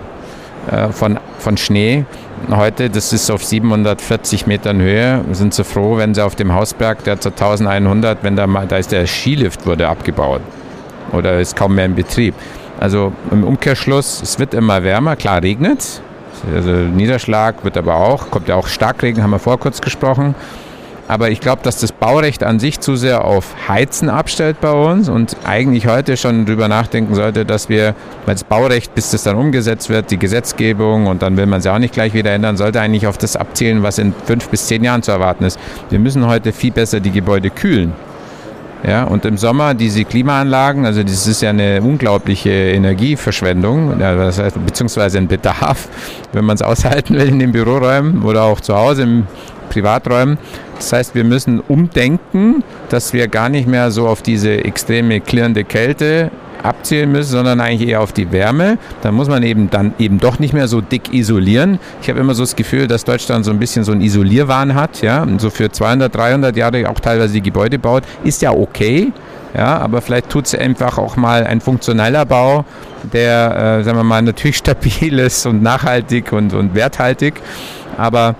[0.71, 2.05] äh, von, von Schnee.
[2.51, 7.03] Heute, das ist auf 740 Metern Höhe, sind sie froh, wenn sie auf dem Hausberg,
[7.03, 10.41] der zur 1100, wenn da mal, da ist der Skilift wurde abgebaut
[11.11, 12.35] oder ist kaum mehr in Betrieb.
[12.79, 16.01] Also im Umkehrschluss, es wird immer wärmer, klar regnet
[16.53, 20.35] also Niederschlag wird aber auch, kommt ja auch Starkregen, haben wir vor kurz gesprochen.
[21.07, 25.07] Aber ich glaube, dass das Baurecht an sich zu sehr auf Heizen abstellt bei uns
[25.07, 27.95] und eigentlich heute schon darüber nachdenken sollte, dass wir,
[28.25, 31.65] weil das Baurecht, bis das dann umgesetzt wird, die Gesetzgebung und dann will man es
[31.65, 34.67] ja auch nicht gleich wieder ändern, sollte eigentlich auf das abzielen, was in fünf bis
[34.67, 35.57] zehn Jahren zu erwarten ist.
[35.89, 37.93] Wir müssen heute viel besser die Gebäude kühlen.
[38.85, 44.37] Ja, und im Sommer diese Klimaanlagen, also das ist ja eine unglaubliche Energieverschwendung, ja, das
[44.37, 45.87] heißt, beziehungsweise ein Bedarf,
[46.31, 49.27] wenn man es aushalten will in den Büroräumen oder auch zu Hause im
[49.69, 50.37] Privaträumen.
[50.75, 55.63] Das heißt, wir müssen umdenken, dass wir gar nicht mehr so auf diese extreme klirrende
[55.63, 56.31] Kälte
[56.63, 58.77] abzielen müssen, sondern eigentlich eher auf die Wärme.
[59.01, 61.79] Da muss man eben dann eben doch nicht mehr so dick isolieren.
[62.01, 65.01] Ich habe immer so das Gefühl, dass Deutschland so ein bisschen so einen Isolierwahn hat,
[65.01, 69.11] ja, und so für 200, 300 Jahre auch teilweise die Gebäude baut, ist ja okay.
[69.55, 72.65] Ja, aber vielleicht tut es einfach auch mal ein funktioneller Bau,
[73.13, 77.35] der, äh, sagen wir mal, natürlich stabil ist und nachhaltig und, und werthaltig.
[77.97, 78.35] Aber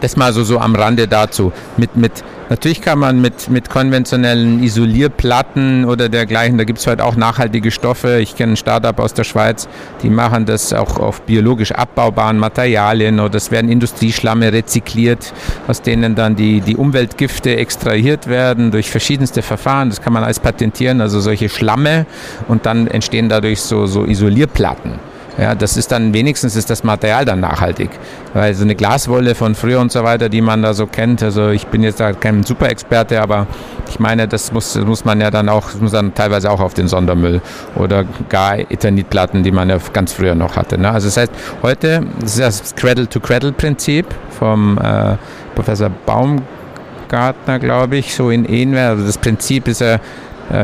[0.00, 1.52] das mal so, so am Rande dazu.
[1.76, 2.12] Mit, mit,
[2.48, 7.70] natürlich kann man mit, mit konventionellen Isolierplatten oder dergleichen, da gibt es heute auch nachhaltige
[7.70, 8.18] Stoffe.
[8.20, 9.68] Ich kenne ein Startup aus der Schweiz,
[10.02, 15.32] die machen das auch auf biologisch abbaubaren Materialien oder es werden Industrieschlamme rezykliert,
[15.66, 19.90] aus denen dann die, die Umweltgifte extrahiert werden durch verschiedenste Verfahren.
[19.90, 22.06] Das kann man alles patentieren, also solche Schlamme
[22.46, 25.17] und dann entstehen dadurch so, so Isolierplatten.
[25.38, 27.90] Ja, das ist dann wenigstens ist das Material dann nachhaltig.
[28.34, 31.50] Weil so eine Glaswolle von früher und so weiter, die man da so kennt, also
[31.50, 33.46] ich bin jetzt da kein Superexperte, aber
[33.88, 36.88] ich meine, das muss, muss man ja dann auch, muss dann teilweise auch auf den
[36.88, 37.40] Sondermüll
[37.76, 40.76] oder gar Eternitplatten, die man ja ganz früher noch hatte.
[40.76, 40.90] Ne?
[40.90, 41.32] Also das heißt,
[41.62, 44.06] heute, das ist das Cradle-to-Cradle-Prinzip
[44.38, 45.16] vom äh,
[45.54, 48.88] Professor Baumgartner, glaube ich, so in Enwer.
[48.88, 50.00] Also das Prinzip ist ja,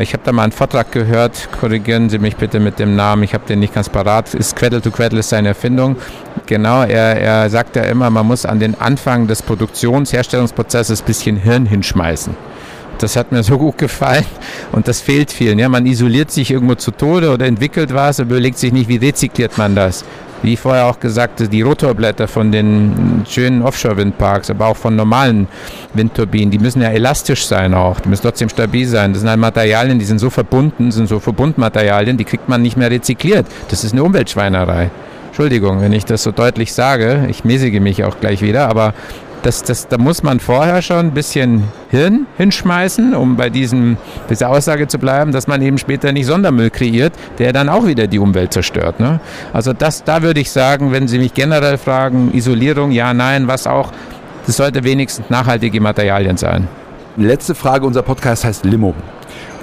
[0.01, 3.35] ich habe da mal einen Vortrag gehört, korrigieren Sie mich bitte mit dem Namen, ich
[3.35, 4.32] habe den nicht ganz parat.
[4.32, 5.97] Ist Cradle to Cradle ist seine Erfindung.
[6.47, 11.37] Genau, er, er sagt ja immer, man muss an den Anfang des Produktionsherstellungsprozesses ein bisschen
[11.37, 12.35] Hirn hinschmeißen.
[12.99, 14.24] Das hat mir so gut gefallen
[14.72, 15.59] und das fehlt vielen.
[15.59, 18.97] Ja, man isoliert sich irgendwo zu Tode oder entwickelt was, aber überlegt sich nicht, wie
[18.97, 20.05] rezykliert man das
[20.43, 25.49] wie vorher auch gesagt, die Rotorblätter von den schönen Offshore-Windparks, aber auch von normalen
[25.95, 29.12] Windturbinen, die müssen ja elastisch sein auch, die müssen trotzdem stabil sein.
[29.12, 32.76] Das sind halt Materialien, die sind so verbunden, sind so Verbundmaterialien, die kriegt man nicht
[32.76, 33.47] mehr rezykliert.
[33.68, 34.91] Das ist eine Umweltschweinerei.
[35.28, 38.95] Entschuldigung, wenn ich das so deutlich sage, ich mäßige mich auch gleich wieder, aber
[39.45, 43.99] das, das, da muss man vorher schon ein bisschen Hirn hinschmeißen, um bei diesem,
[44.30, 48.07] dieser Aussage zu bleiben, dass man eben später nicht Sondermüll kreiert, der dann auch wieder
[48.07, 49.01] die Umwelt zerstört.
[49.01, 49.20] Ne?
[49.53, 53.66] Also das, da würde ich sagen, wenn Sie mich generell fragen, Isolierung, ja, nein, was
[53.66, 53.92] auch,
[54.47, 56.66] das sollte wenigstens nachhaltige Materialien sein.
[57.16, 58.95] Letzte Frage, unser Podcast heißt Limo.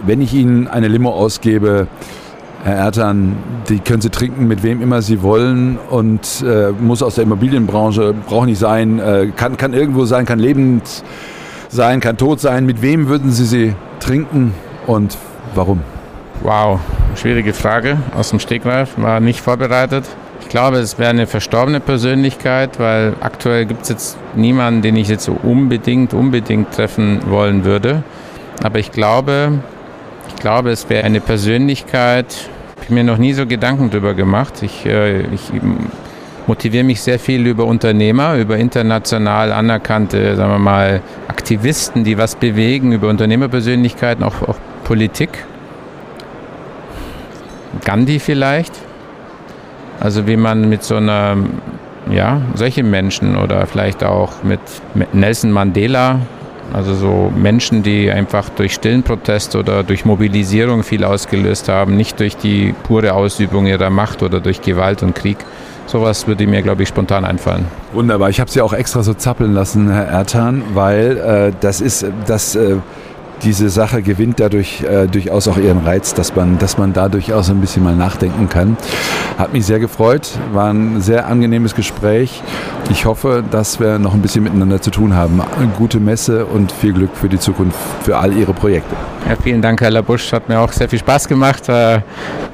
[0.06, 1.88] Wenn ich Ihnen eine Limo ausgebe,
[2.64, 3.38] Herr Ertan,
[3.70, 8.14] die können Sie trinken, mit wem immer Sie wollen und äh, muss aus der Immobilienbranche,
[8.28, 11.04] braucht nicht sein, äh, kann, kann irgendwo sein, kann lebend
[11.70, 12.68] sein, kann tot sein.
[12.68, 14.54] Mit wem würden Sie sie trinken
[14.86, 15.18] und
[15.56, 15.82] warum?
[16.44, 16.80] Wow,
[17.16, 20.06] schwierige Frage aus dem Stegreif, war nicht vorbereitet.
[20.42, 25.08] Ich glaube, es wäre eine verstorbene Persönlichkeit, weil aktuell gibt es jetzt niemanden, den ich
[25.08, 28.04] jetzt so unbedingt, unbedingt treffen wollen würde.
[28.62, 29.60] Aber ich glaube,
[30.42, 32.50] glaube, es wäre eine Persönlichkeit,
[32.82, 34.64] ich habe mir noch nie so Gedanken drüber gemacht.
[34.64, 35.52] Ich, äh, ich
[36.48, 42.36] motiviere mich sehr viel über Unternehmer, über international anerkannte, sagen wir mal, Aktivisten, die was
[42.36, 45.46] bewegen, über Unternehmerpersönlichkeiten, auch, auch Politik.
[47.86, 48.74] Gandhi vielleicht.
[50.00, 51.38] Also wie man mit so einer,
[52.10, 54.60] ja, solche Menschen oder vielleicht auch mit
[55.14, 56.20] Nelson Mandela,
[56.74, 62.20] also so Menschen, die einfach durch stillen Protest oder durch Mobilisierung viel ausgelöst haben, nicht
[62.20, 65.38] durch die pure Ausübung ihrer Macht oder durch Gewalt und Krieg.
[65.88, 67.66] Sowas würde mir, glaube ich, spontan einfallen.
[67.92, 68.30] Wunderbar.
[68.30, 72.56] Ich habe Sie auch extra so zappeln lassen, Herr Ertan, weil äh, das ist das.
[72.56, 72.78] Äh
[73.44, 77.50] diese Sache gewinnt dadurch äh, durchaus auch ihren Reiz, dass man, dass man da durchaus
[77.50, 78.78] ein bisschen mal nachdenken kann.
[79.38, 82.42] Hat mich sehr gefreut, war ein sehr angenehmes Gespräch.
[82.90, 85.42] Ich hoffe, dass wir noch ein bisschen miteinander zu tun haben.
[85.42, 88.96] Eine gute Messe und viel Glück für die Zukunft, für all Ihre Projekte.
[89.30, 90.32] Ja, vielen Dank, Herr Labusch.
[90.34, 91.70] Hat mir auch sehr viel Spaß gemacht.
[91.70, 92.02] Äh,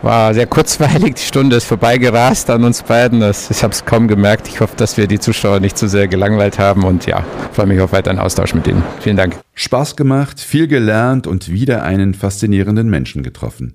[0.01, 1.15] war sehr kurzweilig.
[1.15, 3.21] Die Stunde ist vorbeigerast an uns beiden.
[3.21, 4.47] ich habe es kaum gemerkt.
[4.47, 7.23] Ich hoffe, dass wir die Zuschauer nicht zu sehr gelangweilt haben und ja,
[7.53, 8.83] freue mich auf weiteren Austausch mit Ihnen.
[8.99, 9.46] Vielen Dank.
[9.59, 13.73] Spaß gemacht, viel gelernt und wieder einen faszinierenden Menschen getroffen.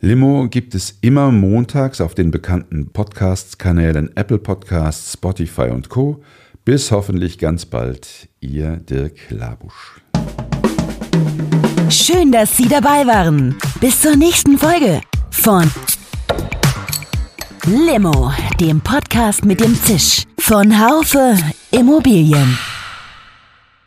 [0.00, 6.22] Limo gibt es immer montags auf den bekannten Podcast-Kanälen Apple Podcasts, Spotify und Co.
[6.64, 10.00] Bis hoffentlich ganz bald, Ihr Dirk Labusch.
[11.90, 13.56] Schön, dass Sie dabei waren.
[13.80, 15.68] Bis zur nächsten Folge von
[17.66, 21.36] Limo, dem Podcast mit dem Zisch von Haufe
[21.72, 22.56] Immobilien.